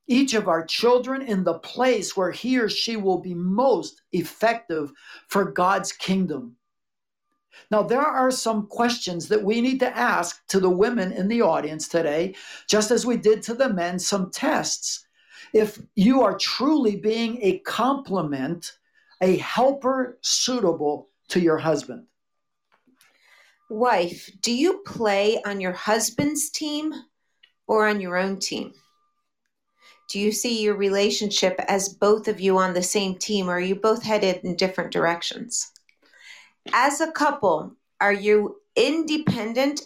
[0.08, 4.92] each of our children in the place where he or she will be most effective
[5.28, 6.58] for God's kingdom.
[7.72, 11.42] Now, there are some questions that we need to ask to the women in the
[11.42, 12.36] audience today,
[12.68, 15.08] just as we did to the men, some tests.
[15.54, 18.74] If you are truly being a complement,
[19.22, 22.06] a helper suitable to your husband.
[23.70, 26.94] Wife, do you play on your husband's team
[27.68, 28.74] or on your own team?
[30.10, 33.60] Do you see your relationship as both of you on the same team, or are
[33.60, 35.72] you both headed in different directions?
[36.74, 39.82] as a couple, are you independent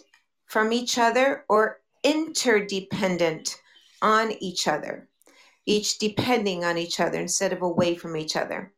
[0.46, 3.56] from each other or interdependent
[4.02, 5.08] on each other?
[5.66, 8.72] Each depending on each other instead of away from each other.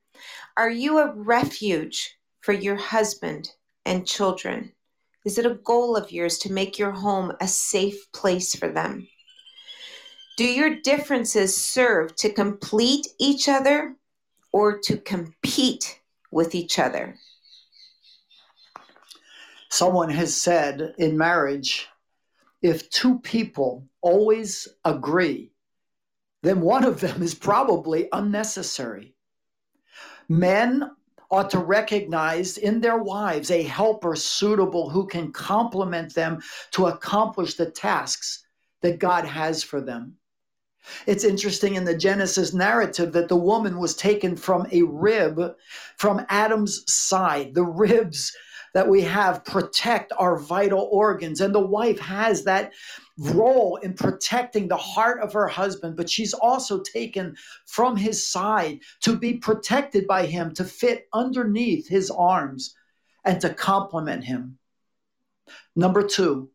[0.57, 3.51] Are you a refuge for your husband
[3.87, 4.73] and children?
[5.25, 9.07] Is it a goal of yours to make your home a safe place for them?
[10.37, 13.97] Do your differences serve to complete each other
[14.53, 16.01] or to compete
[16.31, 17.19] with each other?
[19.71, 21.89] Someone has said in marriage
[22.61, 25.53] if two people always agree,
[26.43, 29.15] then one of them is probably unnecessary.
[30.29, 30.91] Men
[31.33, 37.55] ought to recognize in their wives a helper suitable who can complement them to accomplish
[37.55, 38.45] the tasks
[38.83, 40.15] that God has for them.
[41.07, 45.55] It's interesting in the Genesis narrative that the woman was taken from a rib
[45.97, 47.55] from Adam's side.
[47.55, 48.33] The ribs
[48.75, 51.41] that we have protect our vital organs.
[51.41, 52.73] And the wife has that
[53.31, 58.81] role in protecting the heart of her husband, but she's also taken from his side
[59.01, 62.75] to be protected by him, to fit underneath his arms
[63.25, 64.59] and to complement him.
[65.77, 66.51] Number two,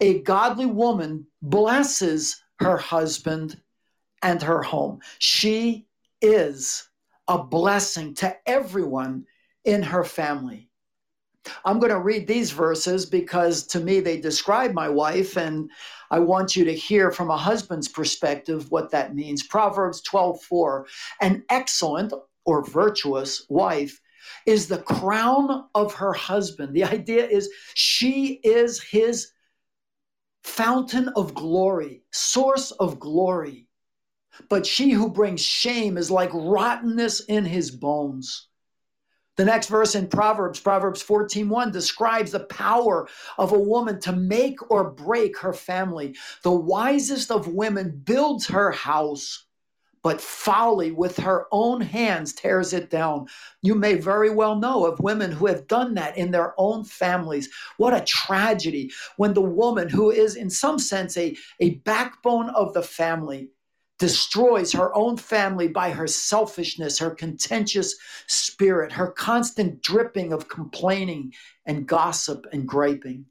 [0.00, 3.60] a godly woman blesses her husband
[4.22, 5.00] and her home.
[5.18, 5.86] She
[6.20, 6.88] is
[7.28, 9.26] a blessing to everyone
[9.64, 10.67] in her family.
[11.64, 15.70] I'm going to read these verses because to me they describe my wife, and
[16.10, 19.46] I want you to hear from a husband's perspective what that means.
[19.46, 20.86] Proverbs 12 4
[21.20, 22.12] An excellent
[22.44, 24.00] or virtuous wife
[24.46, 26.74] is the crown of her husband.
[26.74, 29.32] The idea is she is his
[30.44, 33.66] fountain of glory, source of glory.
[34.48, 38.48] But she who brings shame is like rottenness in his bones.
[39.38, 43.08] The next verse in Proverbs, Proverbs 14:1 describes the power
[43.38, 46.16] of a woman to make or break her family.
[46.42, 49.44] The wisest of women builds her house,
[50.02, 53.28] but folly with her own hands tears it down.
[53.62, 57.48] You may very well know of women who have done that in their own families.
[57.76, 62.74] What a tragedy when the woman who is in some sense a, a backbone of
[62.74, 63.50] the family
[63.98, 67.96] destroys her own family by her selfishness, her contentious
[68.26, 71.32] spirit, her constant dripping of complaining
[71.66, 73.26] and gossip and griping.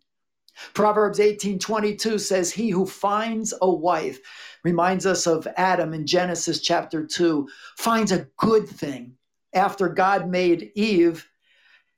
[0.73, 4.19] Proverbs 18:22 says he who finds a wife
[4.63, 7.47] reminds us of Adam in Genesis chapter 2
[7.77, 9.13] finds a good thing
[9.53, 11.29] after God made Eve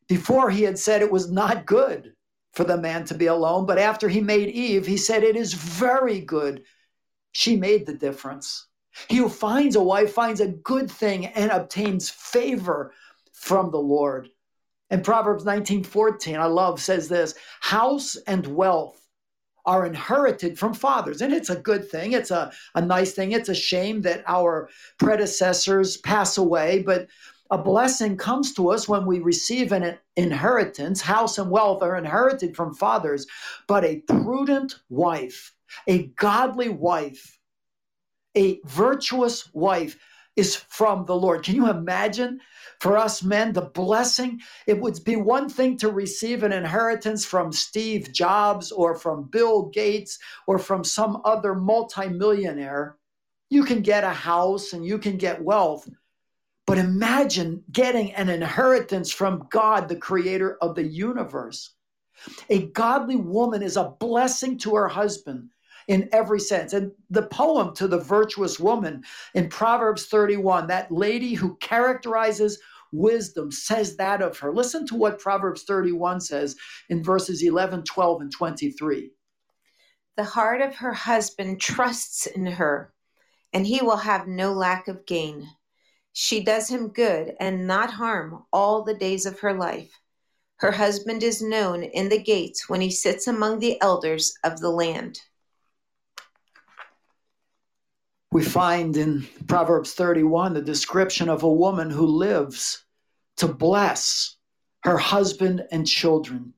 [0.07, 2.13] before he had said it was not good
[2.53, 5.53] for the man to be alone but after he made Eve he said it is
[5.53, 6.63] very good
[7.31, 8.67] she made the difference.
[9.07, 12.93] He who finds a wife finds a good thing and obtains favor
[13.33, 14.29] from the Lord.
[14.89, 18.99] And Proverbs 19:14, I love, says this house and wealth
[19.65, 21.21] are inherited from fathers.
[21.21, 22.13] And it's a good thing.
[22.13, 23.33] It's a, a nice thing.
[23.33, 27.07] It's a shame that our predecessors pass away, but
[27.51, 31.01] a blessing comes to us when we receive an inheritance.
[31.01, 33.27] House and wealth are inherited from fathers,
[33.67, 35.53] but a prudent wife
[35.87, 37.39] a godly wife,
[38.35, 39.97] a virtuous wife
[40.35, 41.43] is from the Lord.
[41.43, 42.39] Can you imagine
[42.79, 44.39] for us men the blessing?
[44.67, 49.65] It would be one thing to receive an inheritance from Steve Jobs or from Bill
[49.65, 50.17] Gates
[50.47, 52.97] or from some other multimillionaire.
[53.49, 55.89] You can get a house and you can get wealth.
[56.65, 61.71] But imagine getting an inheritance from God, the creator of the universe.
[62.49, 65.49] A godly woman is a blessing to her husband
[65.89, 66.73] in every sense.
[66.73, 72.59] And the poem to the virtuous woman in Proverbs 31, that lady who characterizes
[72.91, 74.53] wisdom says that of her.
[74.53, 76.55] Listen to what Proverbs 31 says
[76.89, 79.11] in verses 11, 12, and 23.
[80.15, 82.93] The heart of her husband trusts in her,
[83.51, 85.49] and he will have no lack of gain.
[86.13, 89.89] She does him good and not harm all the days of her life.
[90.57, 94.69] Her husband is known in the gates when he sits among the elders of the
[94.69, 95.19] land
[98.31, 102.85] we find in Proverbs 31 the description of a woman who lives
[103.37, 104.35] to bless
[104.83, 106.53] her husband and children.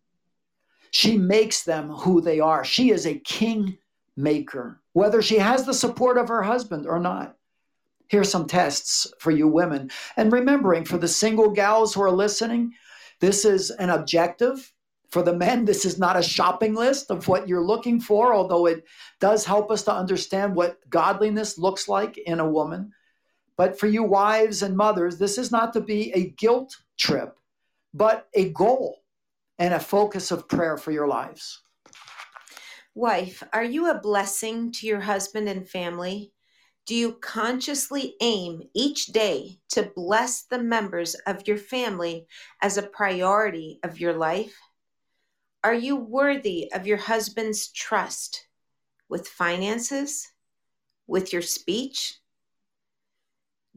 [0.92, 2.66] She makes them who they are.
[2.66, 3.78] She is a king
[4.18, 7.38] maker, whether she has the support of her husband or not.
[8.10, 9.90] Here's some tests for you women.
[10.18, 12.74] And remembering for the single gals who are listening,
[13.22, 14.74] this is an objective
[15.12, 18.66] for the men, this is not a shopping list of what you're looking for, although
[18.66, 18.86] it
[19.20, 22.94] does help us to understand what godliness looks like in a woman.
[23.58, 27.36] But for you wives and mothers, this is not to be a guilt trip,
[27.94, 29.04] but a goal
[29.60, 31.62] and a focus of prayer for your lives.
[32.96, 36.32] Wife, are you a blessing to your husband and family?
[36.88, 42.28] Do you consciously aim each day to bless the members of your family
[42.62, 44.58] as a priority of your life?
[45.64, 48.48] Are you worthy of your husband's trust
[49.10, 50.32] with finances,
[51.06, 52.18] with your speech?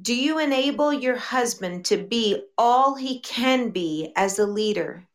[0.01, 5.07] Do you enable your husband to be all he can be as a leader?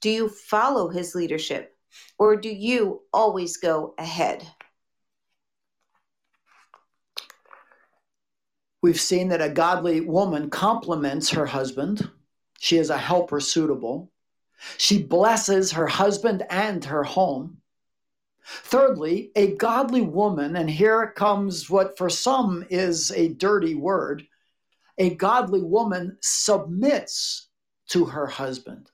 [0.00, 1.76] Do you follow his leadership
[2.18, 4.46] or do you always go ahead?
[8.82, 12.08] We've seen that a godly woman compliments her husband.
[12.58, 14.10] She is a helper suitable.
[14.78, 17.58] She blesses her husband and her home.
[18.44, 24.26] Thirdly, a godly woman, and here comes what for some is a dirty word
[24.98, 27.48] a godly woman submits
[27.88, 28.90] to her husband.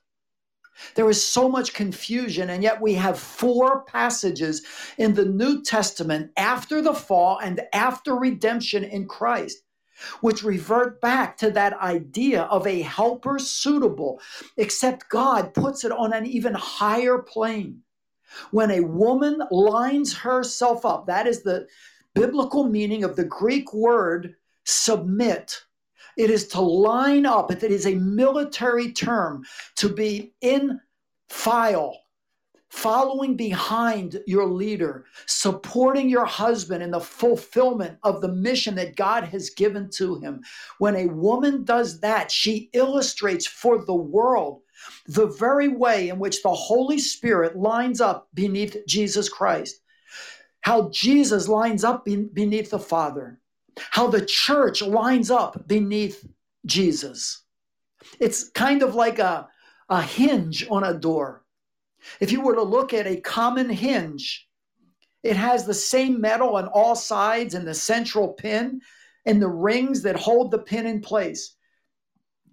[0.95, 4.63] There is so much confusion, and yet we have four passages
[4.97, 9.62] in the New Testament after the fall and after redemption in Christ,
[10.21, 14.21] which revert back to that idea of a helper suitable,
[14.57, 17.81] except God puts it on an even higher plane.
[18.51, 21.67] When a woman lines herself up, that is the
[22.13, 25.61] biblical meaning of the Greek word submit.
[26.17, 29.45] It is to line up, it is a military term
[29.77, 30.79] to be in
[31.29, 32.02] file,
[32.73, 39.25] following behind your leader, supporting your husband in the fulfillment of the mission that God
[39.25, 40.41] has given to him.
[40.79, 44.63] When a woman does that, she illustrates for the world
[45.05, 49.79] the very way in which the Holy Spirit lines up beneath Jesus Christ,
[50.61, 53.39] how Jesus lines up beneath the Father,
[53.91, 56.27] how the church lines up beneath
[56.65, 57.43] Jesus.
[58.19, 59.47] It's kind of like a,
[59.89, 61.42] a hinge on a door.
[62.19, 64.47] If you were to look at a common hinge,
[65.23, 68.81] it has the same metal on all sides and the central pin
[69.25, 71.55] and the rings that hold the pin in place.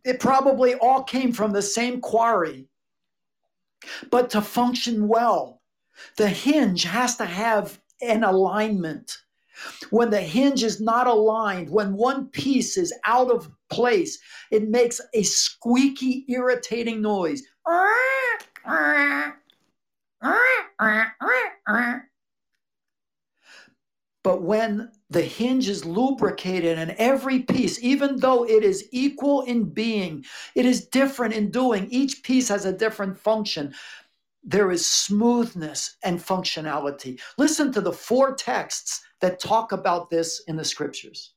[0.05, 2.69] It probably all came from the same quarry.
[4.11, 5.61] But to function well,
[6.17, 9.17] the hinge has to have an alignment.
[9.91, 14.19] When the hinge is not aligned, when one piece is out of place,
[14.51, 17.43] it makes a squeaky, irritating noise.
[24.23, 29.65] But when the hinge is lubricated and every piece, even though it is equal in
[29.65, 33.75] being, it is different in doing, each piece has a different function.
[34.45, 37.21] There is smoothness and functionality.
[37.39, 41.33] Listen to the four texts that talk about this in the scriptures.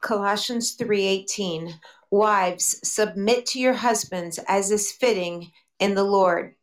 [0.00, 1.74] Colossians 3:18
[2.10, 6.54] Wives submit to your husbands as is fitting in the Lord.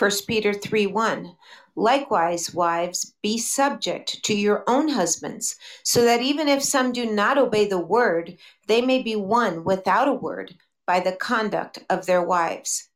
[0.00, 1.36] 1 Peter 3 1.
[1.76, 7.36] Likewise, wives, be subject to your own husbands, so that even if some do not
[7.36, 10.54] obey the word, they may be won without a word
[10.86, 12.88] by the conduct of their wives.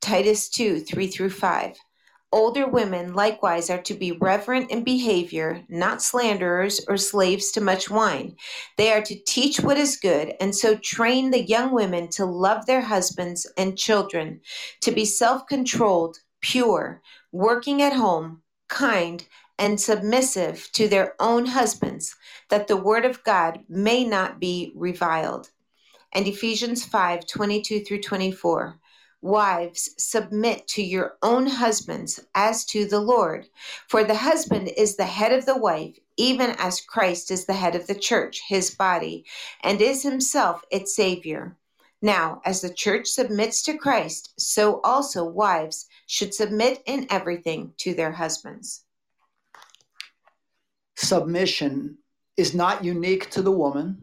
[0.00, 1.76] Titus 2 3 through 5.
[2.32, 7.90] Older women likewise are to be reverent in behavior, not slanderers or slaves to much
[7.90, 8.34] wine.
[8.78, 12.64] They are to teach what is good, and so train the young women to love
[12.64, 14.40] their husbands and children,
[14.80, 19.26] to be self controlled, pure, working at home, kind,
[19.58, 22.14] and submissive to their own husbands,
[22.50, 25.50] that the word of God may not be reviled.
[26.12, 28.78] And Ephesians 5 22 through 24.
[29.22, 33.48] Wives, submit to your own husbands as to the Lord.
[33.88, 37.74] For the husband is the head of the wife, even as Christ is the head
[37.74, 39.24] of the church, his body,
[39.64, 41.56] and is himself its Savior.
[42.02, 47.94] Now, as the church submits to Christ, so also wives should submit in everything to
[47.94, 48.84] their husbands.
[50.96, 51.98] Submission
[52.36, 54.02] is not unique to the woman,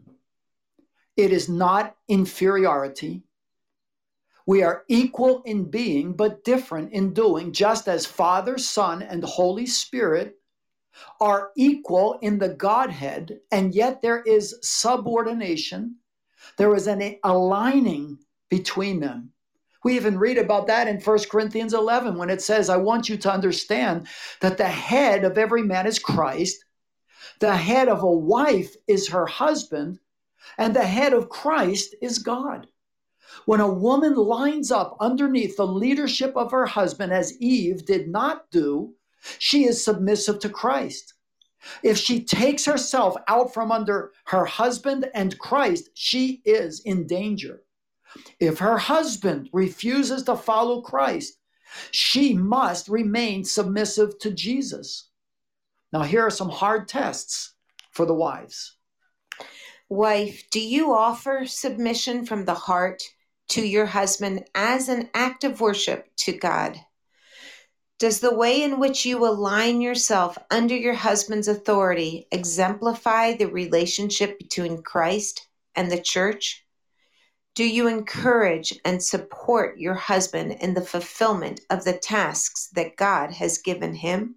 [1.16, 3.22] it is not inferiority.
[4.46, 9.66] We are equal in being, but different in doing, just as Father, Son, and Holy
[9.66, 10.36] Spirit
[11.20, 15.96] are equal in the Godhead, and yet there is subordination.
[16.58, 18.18] There is an aligning
[18.50, 19.33] between them.
[19.84, 23.18] We even read about that in 1 Corinthians 11 when it says, I want you
[23.18, 24.08] to understand
[24.40, 26.64] that the head of every man is Christ,
[27.40, 30.00] the head of a wife is her husband,
[30.56, 32.66] and the head of Christ is God.
[33.44, 38.50] When a woman lines up underneath the leadership of her husband, as Eve did not
[38.50, 38.94] do,
[39.38, 41.14] she is submissive to Christ.
[41.82, 47.63] If she takes herself out from under her husband and Christ, she is in danger.
[48.40, 51.38] If her husband refuses to follow Christ,
[51.90, 55.08] she must remain submissive to Jesus.
[55.92, 57.54] Now, here are some hard tests
[57.90, 58.76] for the wives.
[59.88, 63.02] Wife, do you offer submission from the heart
[63.50, 66.80] to your husband as an act of worship to God?
[67.98, 74.38] Does the way in which you align yourself under your husband's authority exemplify the relationship
[74.38, 75.46] between Christ
[75.76, 76.63] and the church?
[77.54, 83.30] Do you encourage and support your husband in the fulfillment of the tasks that God
[83.30, 84.36] has given him?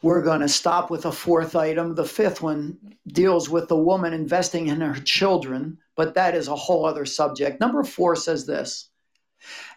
[0.00, 1.96] We're going to stop with a fourth item.
[1.96, 2.78] The fifth one
[3.08, 7.60] deals with the woman investing in her children, but that is a whole other subject.
[7.60, 8.90] Number four says this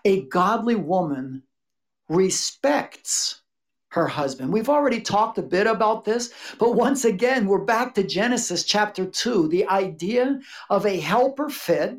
[0.05, 1.41] A godly woman
[2.07, 3.40] respects
[3.91, 4.51] her husband.
[4.51, 9.05] We've already talked a bit about this, but once again, we're back to Genesis chapter
[9.05, 10.39] 2 the idea
[10.69, 11.97] of a helper fit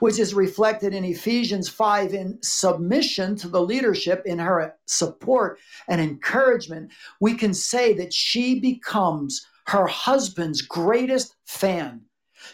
[0.00, 5.58] which is reflected in Ephesians 5 in submission to the leadership, in her support
[5.88, 6.90] and encouragement,
[7.20, 12.02] we can say that she becomes her husband's greatest fan.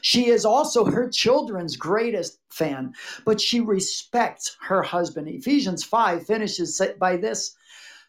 [0.00, 2.94] She is also her children's greatest fan,
[3.24, 5.28] but she respects her husband.
[5.28, 7.54] Ephesians 5 finishes by this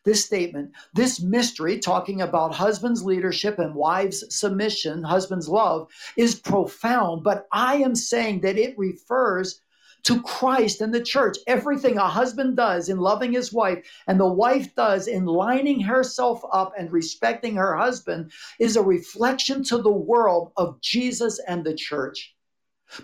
[0.04, 5.88] this statement, this mystery, talking about husband's leadership and wives' submission, husband's love,
[6.18, 9.62] is profound, but I am saying that it refers
[10.04, 11.38] to Christ and the church.
[11.48, 16.42] Everything a husband does in loving his wife and the wife does in lining herself
[16.52, 21.74] up and respecting her husband is a reflection to the world of Jesus and the
[21.74, 22.36] church.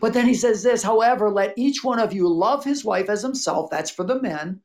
[0.02, 3.24] But then he says this, however, let each one of you love his wife as
[3.24, 3.72] himself.
[3.72, 4.62] That's for the men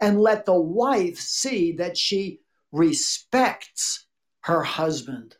[0.00, 2.40] and let the wife see that she
[2.72, 4.06] respects
[4.40, 5.36] her husband.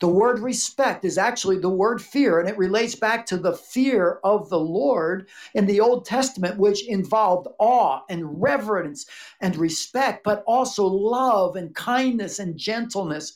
[0.00, 4.18] The word respect is actually the word fear, and it relates back to the fear
[4.24, 9.06] of the Lord in the Old Testament, which involved awe and reverence
[9.40, 13.34] and respect, but also love and kindness and gentleness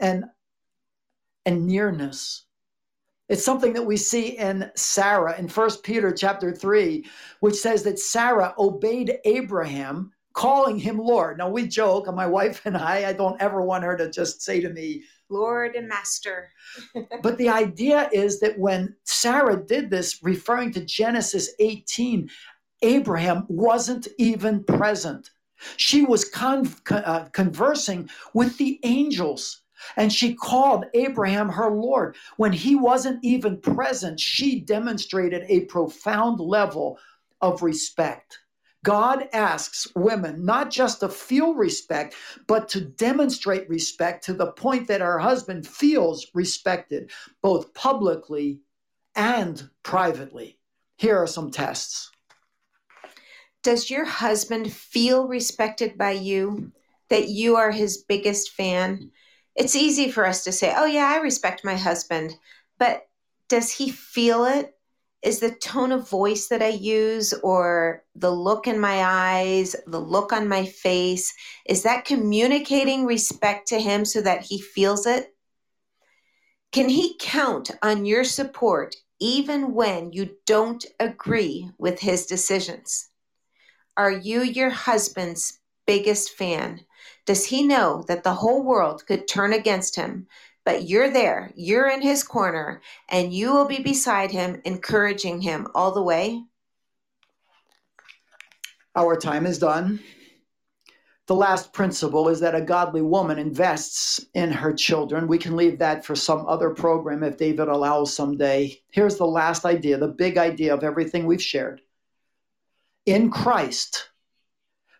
[0.00, 0.24] and,
[1.46, 2.46] and nearness.
[3.28, 7.04] It's something that we see in Sarah in First Peter chapter 3,
[7.40, 11.38] which says that Sarah obeyed Abraham, calling him Lord.
[11.38, 14.60] Now we joke, my wife and I, I don't ever want her to just say
[14.60, 16.50] to me, Lord and Master.
[17.22, 22.30] but the idea is that when Sarah did this, referring to Genesis 18,
[22.82, 25.30] Abraham wasn't even present.
[25.76, 29.62] She was con- uh, conversing with the angels.
[29.96, 32.16] And she called Abraham her Lord.
[32.36, 36.98] When he wasn't even present, she demonstrated a profound level
[37.40, 38.40] of respect.
[38.84, 42.14] God asks women not just to feel respect,
[42.46, 47.10] but to demonstrate respect to the point that her husband feels respected,
[47.42, 48.60] both publicly
[49.14, 50.58] and privately.
[50.96, 52.10] Here are some tests.
[53.62, 56.72] Does your husband feel respected by you?
[57.10, 59.10] That you are his biggest fan?
[59.58, 62.36] It's easy for us to say, oh, yeah, I respect my husband.
[62.78, 63.08] But
[63.48, 64.74] does he feel it?
[65.20, 70.00] Is the tone of voice that I use or the look in my eyes, the
[70.00, 71.34] look on my face,
[71.66, 75.34] is that communicating respect to him so that he feels it?
[76.70, 83.08] Can he count on your support even when you don't agree with his decisions?
[83.96, 86.82] Are you your husband's biggest fan?
[87.28, 90.28] Does he know that the whole world could turn against him?
[90.64, 95.66] But you're there, you're in his corner, and you will be beside him, encouraging him
[95.74, 96.42] all the way.
[98.96, 100.00] Our time is done.
[101.26, 105.28] The last principle is that a godly woman invests in her children.
[105.28, 108.80] We can leave that for some other program if David allows someday.
[108.88, 111.82] Here's the last idea, the big idea of everything we've shared.
[113.04, 114.08] In Christ,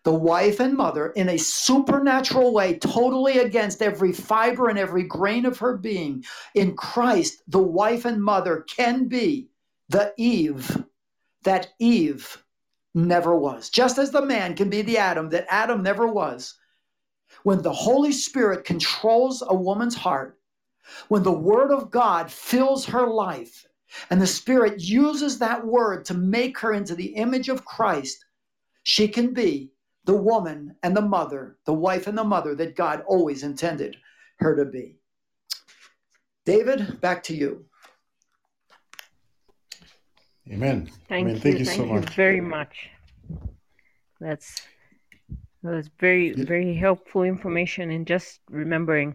[0.08, 5.44] the wife and mother in a supernatural way, totally against every fiber and every grain
[5.44, 6.24] of her being.
[6.54, 9.50] In Christ, the wife and mother can be
[9.90, 10.82] the Eve
[11.44, 12.42] that Eve
[12.94, 13.68] never was.
[13.68, 16.54] Just as the man can be the Adam that Adam never was.
[17.42, 20.38] When the Holy Spirit controls a woman's heart,
[21.08, 23.66] when the Word of God fills her life,
[24.08, 28.24] and the Spirit uses that Word to make her into the image of Christ,
[28.84, 29.70] she can be
[30.08, 33.94] the woman and the mother, the wife and the mother that God always intended
[34.38, 34.96] her to be.
[36.46, 37.66] David, back to you.
[40.50, 40.90] Amen.
[41.10, 41.34] Thank Amen.
[41.34, 41.40] you.
[41.42, 42.14] Thank you Thank so you much.
[42.14, 42.88] very much.
[44.18, 44.62] That's
[45.62, 49.14] that was very very helpful information in just remembering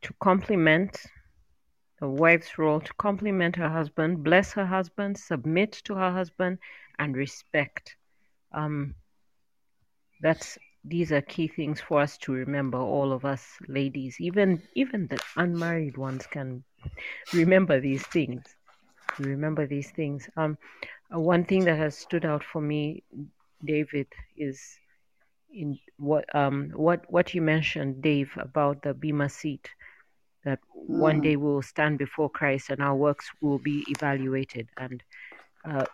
[0.00, 1.04] to compliment
[2.00, 6.56] a wife's role to compliment her husband, bless her husband, submit to her husband,
[6.98, 7.96] and respect.
[8.52, 8.94] Um,
[10.20, 12.78] that's these are key things for us to remember.
[12.78, 16.64] All of us ladies, even even the unmarried ones, can
[17.32, 18.56] remember these things.
[19.18, 20.28] Remember these things.
[20.36, 20.56] Um,
[21.14, 23.02] uh, one thing that has stood out for me,
[23.64, 24.06] David,
[24.36, 24.60] is
[25.52, 29.68] in what um what what you mentioned, Dave, about the bema seat.
[30.44, 31.22] That one Mm.
[31.22, 35.02] day we will stand before Christ and our works will be evaluated, and
[35.68, 35.86] uh,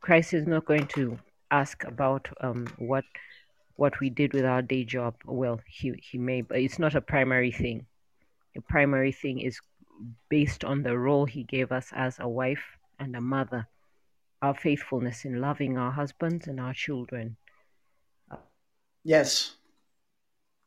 [0.00, 1.18] Christ is not going to
[1.50, 3.04] ask about um what
[3.78, 5.14] what we did with our day job.
[5.24, 7.86] Well, he he may, but it's not a primary thing.
[8.54, 9.60] The primary thing is
[10.28, 12.64] based on the role he gave us as a wife
[12.98, 13.68] and a mother,
[14.42, 17.36] our faithfulness in loving our husbands and our children,
[19.04, 19.56] Yes.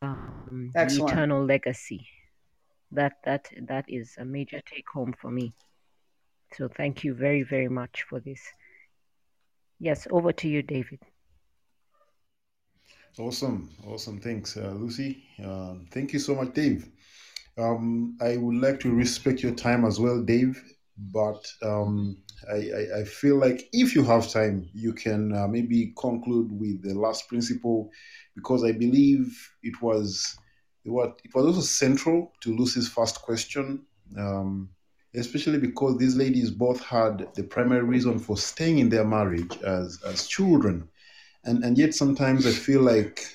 [0.01, 1.11] um, Excellent.
[1.11, 2.07] eternal legacy.
[2.91, 5.53] That that that is a major take home for me.
[6.53, 8.41] So thank you very very much for this
[9.79, 10.99] Yes, over to you, David.
[13.19, 14.21] Awesome, awesome.
[14.21, 15.23] Thanks, uh, Lucy.
[15.43, 16.89] Uh, thank you so much, Dave.
[17.57, 20.61] Um, I would like to respect your time as well, Dave.
[20.97, 22.17] But um,
[22.49, 26.83] I, I, I, feel like if you have time, you can uh, maybe conclude with
[26.83, 27.89] the last principle,
[28.35, 30.37] because I believe it was
[30.83, 33.83] what it was also central to Lucy's first question.
[34.17, 34.69] Um,
[35.15, 39.99] especially because these ladies both had the primary reason for staying in their marriage as
[40.05, 40.87] as children
[41.45, 43.25] and and yet sometimes i feel like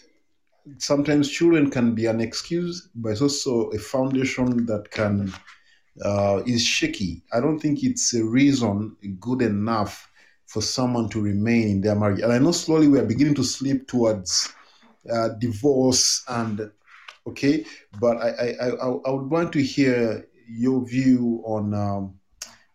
[0.79, 5.33] sometimes children can be an excuse but it's also a foundation that can
[6.05, 7.23] uh, is shaky.
[7.33, 10.11] I don't think it's a reason good enough
[10.47, 12.21] for someone to remain in their marriage.
[12.21, 14.53] And i know slowly we are beginning to slip towards
[15.11, 16.71] uh, divorce and
[17.27, 17.65] okay
[18.01, 22.15] but I, I i i would want to hear your view on um,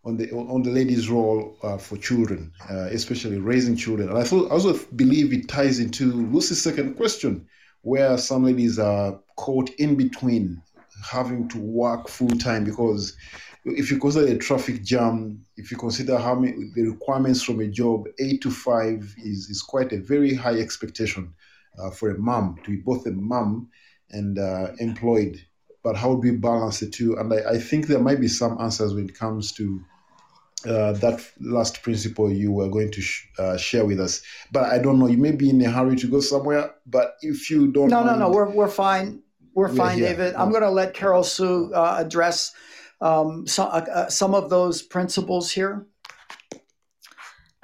[0.04, 4.10] on the on the lady's role uh, for children, uh, especially raising children.
[4.10, 7.48] And I thought, also believe it ties into Lucy's second question,
[7.82, 10.62] where some ladies are caught in between
[11.04, 13.16] having to work full time because
[13.64, 17.68] if you consider a traffic jam, if you consider how many the requirements from a
[17.68, 21.32] job, eight to five is, is quite a very high expectation
[21.80, 23.70] uh, for a mom to be both a mom
[24.10, 25.40] and uh, employed
[25.84, 27.18] but how do we balance the two?
[27.18, 29.84] And I, I think there might be some answers when it comes to
[30.66, 34.22] uh, that last principle you were going to sh- uh, share with us.
[34.52, 37.50] But I don't know, you may be in a hurry to go somewhere, but if
[37.50, 37.90] you don't.
[37.90, 39.24] No, mind, no, no, we're, we're fine.
[39.54, 40.10] We're, we're fine, here.
[40.10, 40.34] David.
[40.34, 40.40] No.
[40.40, 42.54] I'm going to let Carol Sue uh, address
[43.02, 45.86] um, some, uh, uh, some of those principles here.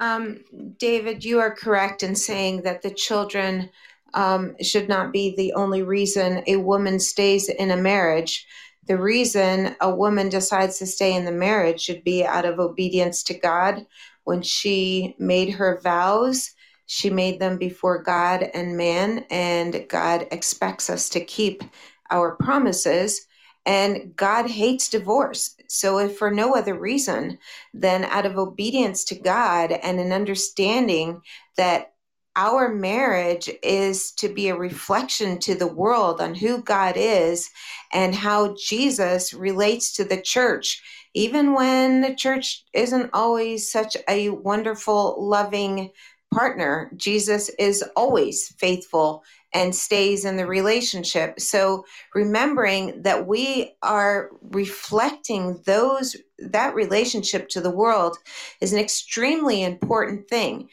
[0.00, 0.44] Um,
[0.78, 3.70] David, you are correct in saying that the children
[4.14, 8.46] um, should not be the only reason a woman stays in a marriage.
[8.88, 13.22] The reason a woman decides to stay in the marriage should be out of obedience
[13.24, 13.86] to God.
[14.24, 16.52] When she made her vows,
[16.86, 21.62] she made them before God and man, and God expects us to keep
[22.10, 23.26] our promises.
[23.66, 25.54] And God hates divorce.
[25.68, 27.38] So, if for no other reason
[27.74, 31.20] than out of obedience to God and an understanding
[31.58, 31.92] that
[32.38, 37.50] our marriage is to be a reflection to the world on who God is
[37.92, 40.80] and how Jesus relates to the church,
[41.14, 45.90] even when the church isn't always such a wonderful, loving
[46.32, 46.92] partner.
[46.96, 51.40] Jesus is always faithful and stays in the relationship.
[51.40, 51.84] So
[52.14, 58.16] remembering that we are reflecting those that relationship to the world
[58.60, 60.68] is an extremely important thing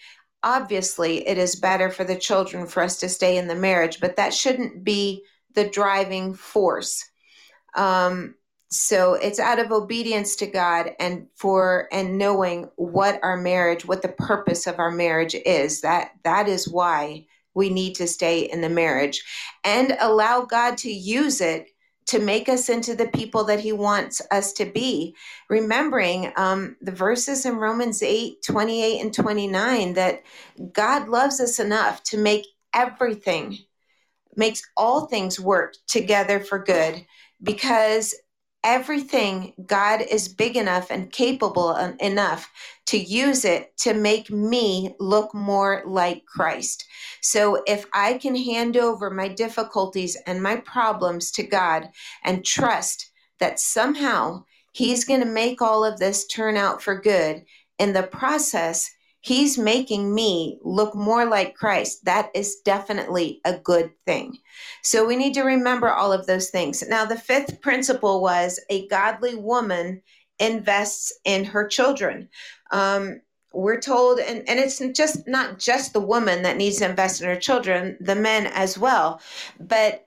[0.45, 4.15] obviously it is better for the children for us to stay in the marriage, but
[4.15, 5.23] that shouldn't be
[5.55, 7.03] the driving force.
[7.75, 8.35] Um,
[8.69, 14.01] so it's out of obedience to God and for and knowing what our marriage, what
[14.01, 15.81] the purpose of our marriage is.
[15.81, 19.23] That that is why we need to stay in the marriage
[19.63, 21.69] and allow God to use it
[22.07, 25.15] to make us into the people that he wants us to be.
[25.49, 30.23] Remembering um, the verses in Romans 8 28 and 29 that
[30.73, 33.57] God loves us enough to make everything,
[34.35, 37.05] makes all things work together for good
[37.41, 38.13] because
[38.65, 42.51] everything God is big enough and capable enough
[42.87, 46.83] to use it to make me look more like Christ.
[47.21, 51.89] So if I can hand over my difficulties and my problems to God
[52.23, 54.43] and trust that somehow
[54.73, 57.45] He's going to make all of this turn out for good,
[57.79, 58.91] in the process,
[59.25, 62.05] He's making me look more like Christ.
[62.05, 64.37] That is definitely a good thing.
[64.83, 66.83] So we need to remember all of those things.
[66.87, 70.03] Now, the fifth principle was a godly woman
[70.37, 72.29] invests in her children.
[72.69, 73.21] Um,
[73.51, 77.27] we're told, and, and it's just not just the woman that needs to invest in
[77.27, 79.21] her children, the men as well.
[79.59, 80.05] But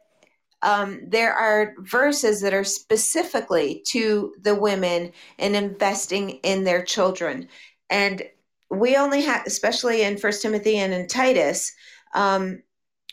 [0.63, 5.11] um, there are verses that are specifically to the women
[5.41, 7.49] and investing in their children.
[7.91, 8.23] And
[8.71, 11.73] we only have, especially in First Timothy and in Titus,
[12.15, 12.63] um,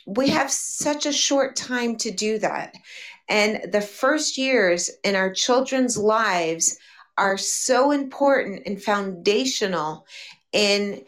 [0.05, 2.75] we have such a short time to do that.
[3.27, 6.77] And the first years in our children's lives
[7.17, 10.05] are so important and foundational
[10.51, 11.03] in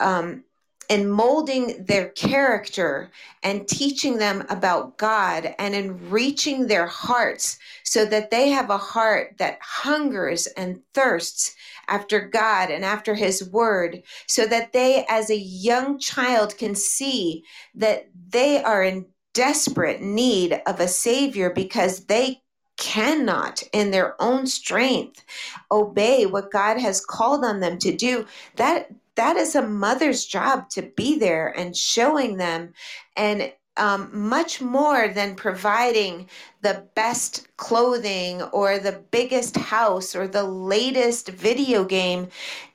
[0.00, 0.44] um,
[0.88, 3.10] in molding their character
[3.42, 8.78] and teaching them about God and in reaching their hearts so that they have a
[8.78, 11.54] heart that hungers and thirsts
[11.88, 17.44] after God and after His Word, so that they, as a young child, can see
[17.74, 22.40] that they are in desperate need of a Savior because they
[22.76, 25.24] cannot in their own strength
[25.70, 28.26] obey what God has called on them to do.
[28.56, 32.72] That that is a mother's job to be there and showing them
[33.16, 36.28] and um, much more than providing
[36.62, 42.28] the best clothing or the biggest house or the latest video game.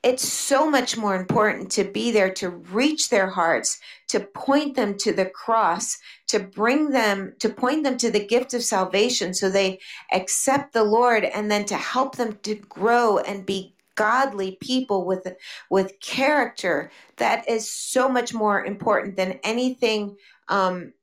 [0.04, 3.80] It's so much more important to be there to reach their hearts,
[4.10, 8.54] to point them to the cross, to bring them, to point them to the gift
[8.54, 9.80] of salvation so they
[10.12, 15.28] accept the Lord, and then to help them to grow and be godly people with
[15.70, 20.16] with character that is so much more important than anything
[20.48, 20.94] um,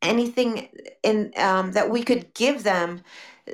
[0.00, 0.68] anything
[1.02, 3.02] in um, that we could give them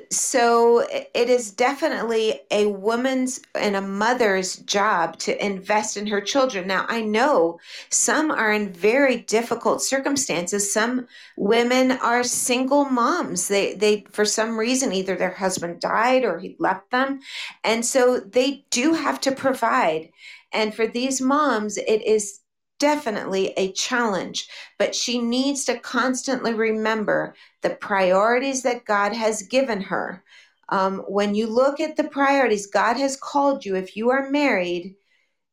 [0.09, 6.67] so it is definitely a woman's and a mother's job to invest in her children.
[6.67, 10.71] Now, I know some are in very difficult circumstances.
[10.71, 13.47] Some women are single moms.
[13.47, 17.19] They they for some reason either their husband died or he left them.
[17.63, 20.09] And so they do have to provide.
[20.51, 22.39] And for these moms, it is
[22.79, 29.81] definitely a challenge, but she needs to constantly remember the priorities that God has given
[29.81, 30.23] her.
[30.69, 34.95] Um, when you look at the priorities, God has called you, if you are married,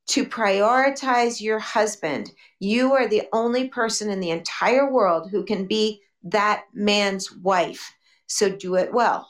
[0.09, 2.33] to prioritize your husband.
[2.59, 7.95] You are the only person in the entire world who can be that man's wife.
[8.27, 9.29] So do it well.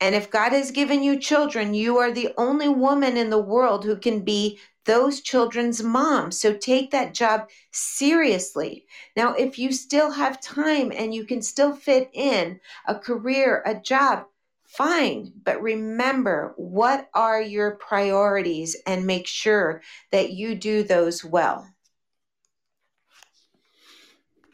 [0.00, 3.84] And if God has given you children, you are the only woman in the world
[3.84, 6.30] who can be those children's mom.
[6.30, 8.86] So take that job seriously.
[9.16, 13.74] Now, if you still have time and you can still fit in a career, a
[13.74, 14.26] job,
[14.64, 15.32] fine.
[15.44, 21.68] But remember, what are your priorities and make sure that you do those well.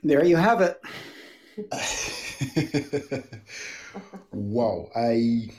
[0.03, 0.81] There you have it.
[4.33, 4.89] wow.
[4.97, 5.51] I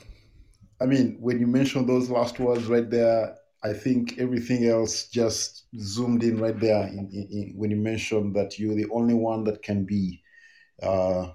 [0.80, 5.66] I mean, when you mentioned those last words right there, I think everything else just
[5.78, 9.44] zoomed in right there in, in, in, when you mentioned that you're the only one
[9.44, 10.20] that can be
[10.82, 11.28] uh,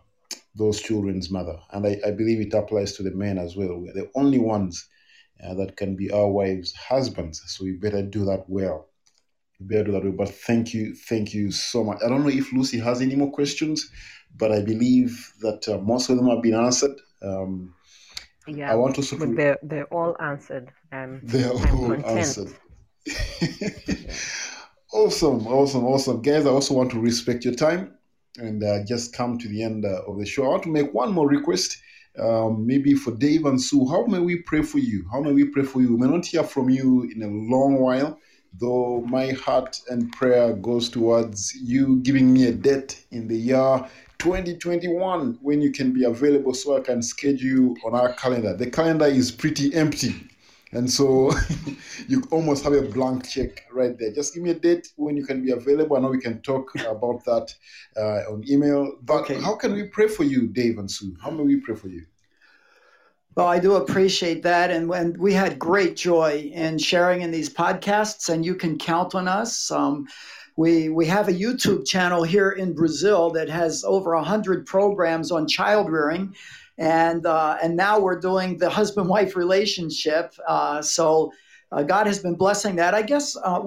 [0.55, 1.57] those children's mother.
[1.71, 3.78] And I, I, believe it applies to the men as well.
[3.78, 4.88] We're the only ones
[5.45, 7.41] uh, that can be our wives' husbands.
[7.47, 8.89] So we better do that well.
[9.59, 10.11] We better do that well.
[10.11, 11.99] But thank you, thank you so much.
[12.03, 13.89] I don't know if Lucy has any more questions,
[14.36, 16.97] but I believe that uh, most of them have been answered.
[17.21, 17.73] Um,
[18.47, 20.71] yeah, I want to but they're they're all answered.
[20.91, 22.05] and they're all content.
[22.05, 22.53] answered.
[24.93, 26.45] Awesome, awesome, awesome, guys.
[26.45, 27.93] I also want to respect your time
[28.37, 30.45] and uh, just come to the end uh, of the show.
[30.45, 31.77] I want to make one more request.
[32.17, 35.05] Um, maybe for Dave and Sue, how may we pray for you?
[35.11, 35.95] How may we pray for you?
[35.95, 38.17] We may not hear from you in a long while,
[38.59, 43.87] though my heart and prayer goes towards you giving me a debt in the year
[44.20, 48.55] 2021 when you can be available so I can schedule you on our calendar.
[48.55, 50.15] The calendar is pretty empty.
[50.72, 51.32] And so
[52.07, 54.11] you almost have a blank check right there.
[54.11, 55.95] Just give me a date when you can be available.
[55.95, 57.53] I know we can talk about that
[57.95, 58.97] uh, on email.
[59.03, 59.41] But okay.
[59.41, 61.15] how can we pray for you, Dave and Sue?
[61.22, 62.05] How may we pray for you?
[63.36, 64.72] Well, I do appreciate that.
[64.72, 69.13] And when we had great joy in sharing in these podcasts, and you can count
[69.13, 69.70] on us.
[69.70, 70.07] Um,
[70.58, 75.47] we, we have a YouTube channel here in Brazil that has over 100 programs on
[75.47, 76.36] child rearing.
[76.80, 80.34] And, uh, and now we're doing the husband wife relationship.
[80.47, 81.32] Uh, so
[81.72, 82.95] uh, God has been blessing that.
[82.95, 83.64] I guess, uh,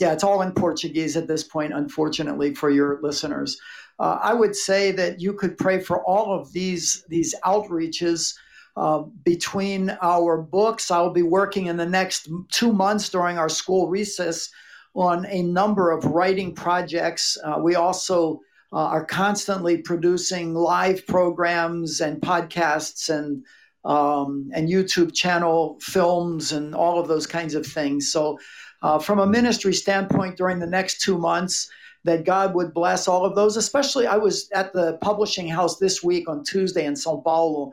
[0.00, 3.56] yeah, it's all in Portuguese at this point, unfortunately, for your listeners.
[4.00, 8.34] Uh, I would say that you could pray for all of these, these outreaches.
[8.76, 13.88] Uh, between our books, I'll be working in the next two months during our school
[13.88, 14.48] recess
[14.94, 17.38] on a number of writing projects.
[17.44, 18.40] Uh, we also
[18.72, 23.44] uh, are constantly producing live programs and podcasts and
[23.84, 28.12] um, and YouTube channel films and all of those kinds of things.
[28.12, 28.38] So,
[28.82, 31.70] uh, from a ministry standpoint, during the next two months,
[32.04, 33.56] that God would bless all of those.
[33.56, 37.72] Especially, I was at the publishing house this week on Tuesday in Sao Paulo,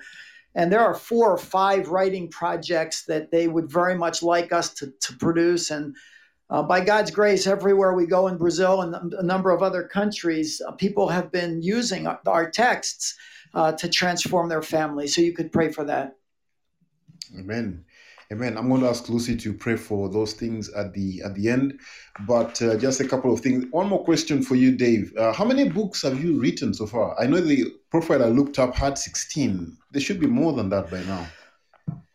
[0.55, 4.73] and there are four or five writing projects that they would very much like us
[4.75, 5.95] to, to produce and
[6.49, 10.61] uh, by God's grace, everywhere we go in Brazil and a number of other countries,
[10.65, 13.15] uh, people have been using our, our texts
[13.53, 15.07] uh, to transform their family.
[15.07, 16.15] So you could pray for that.
[17.37, 17.83] Amen.
[18.31, 18.57] Amen.
[18.57, 21.79] I'm going to ask Lucy to pray for those things at the at the end,
[22.27, 23.65] but uh, just a couple of things.
[23.71, 25.15] One more question for you, Dave.
[25.15, 27.17] Uh, how many books have you written so far?
[27.17, 29.77] I know the profile I looked up had 16.
[29.91, 31.25] There should be more than that by now.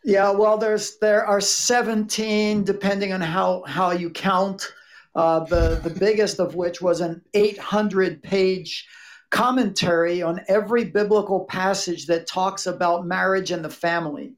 [0.03, 4.73] Yeah, well, there's there are 17, depending on how how you count.
[5.15, 8.87] Uh, the the biggest of which was an 800 page
[9.29, 14.33] commentary on every biblical passage that talks about marriage and the family.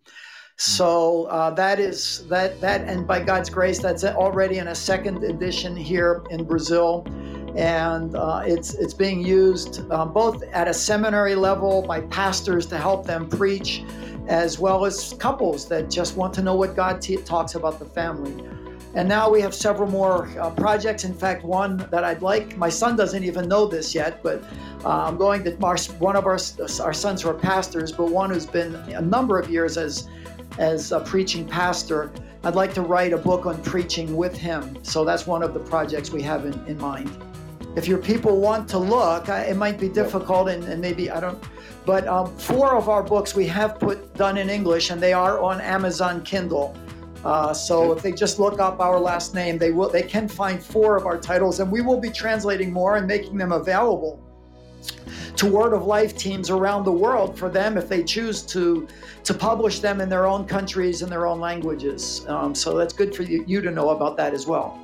[0.58, 5.24] So uh, that is that that, and by God's grace, that's already in a second
[5.24, 7.06] edition here in Brazil,
[7.56, 12.78] and uh, it's it's being used um, both at a seminary level by pastors to
[12.78, 13.84] help them preach,
[14.28, 17.86] as well as couples that just want to know what God t- talks about the
[17.86, 18.34] family.
[18.94, 21.04] And now we have several more uh, projects.
[21.04, 24.42] In fact, one that I'd like, my son doesn't even know this yet, but
[24.86, 26.38] uh, I'm going to, our, one of our,
[26.80, 30.08] our sons who are pastors, but one who's been a number of years as
[30.58, 32.12] as a preaching pastor.
[32.44, 34.78] I'd like to write a book on preaching with him.
[34.84, 37.10] So that's one of the projects we have in, in mind.
[37.76, 41.44] If your people want to look, it might be difficult and, and maybe I don't,
[41.86, 45.42] but um, four of our books we have put done in English and they are
[45.42, 46.76] on Amazon Kindle.
[47.26, 50.64] Uh, so if they just look up our last name, they will they can find
[50.64, 54.22] four of our titles, and we will be translating more and making them available
[55.36, 58.88] to Word of Life teams around the world for them if they choose to
[59.24, 62.24] to publish them in their own countries and their own languages.
[62.28, 64.80] Um, so that's good for you, you to know about that as well.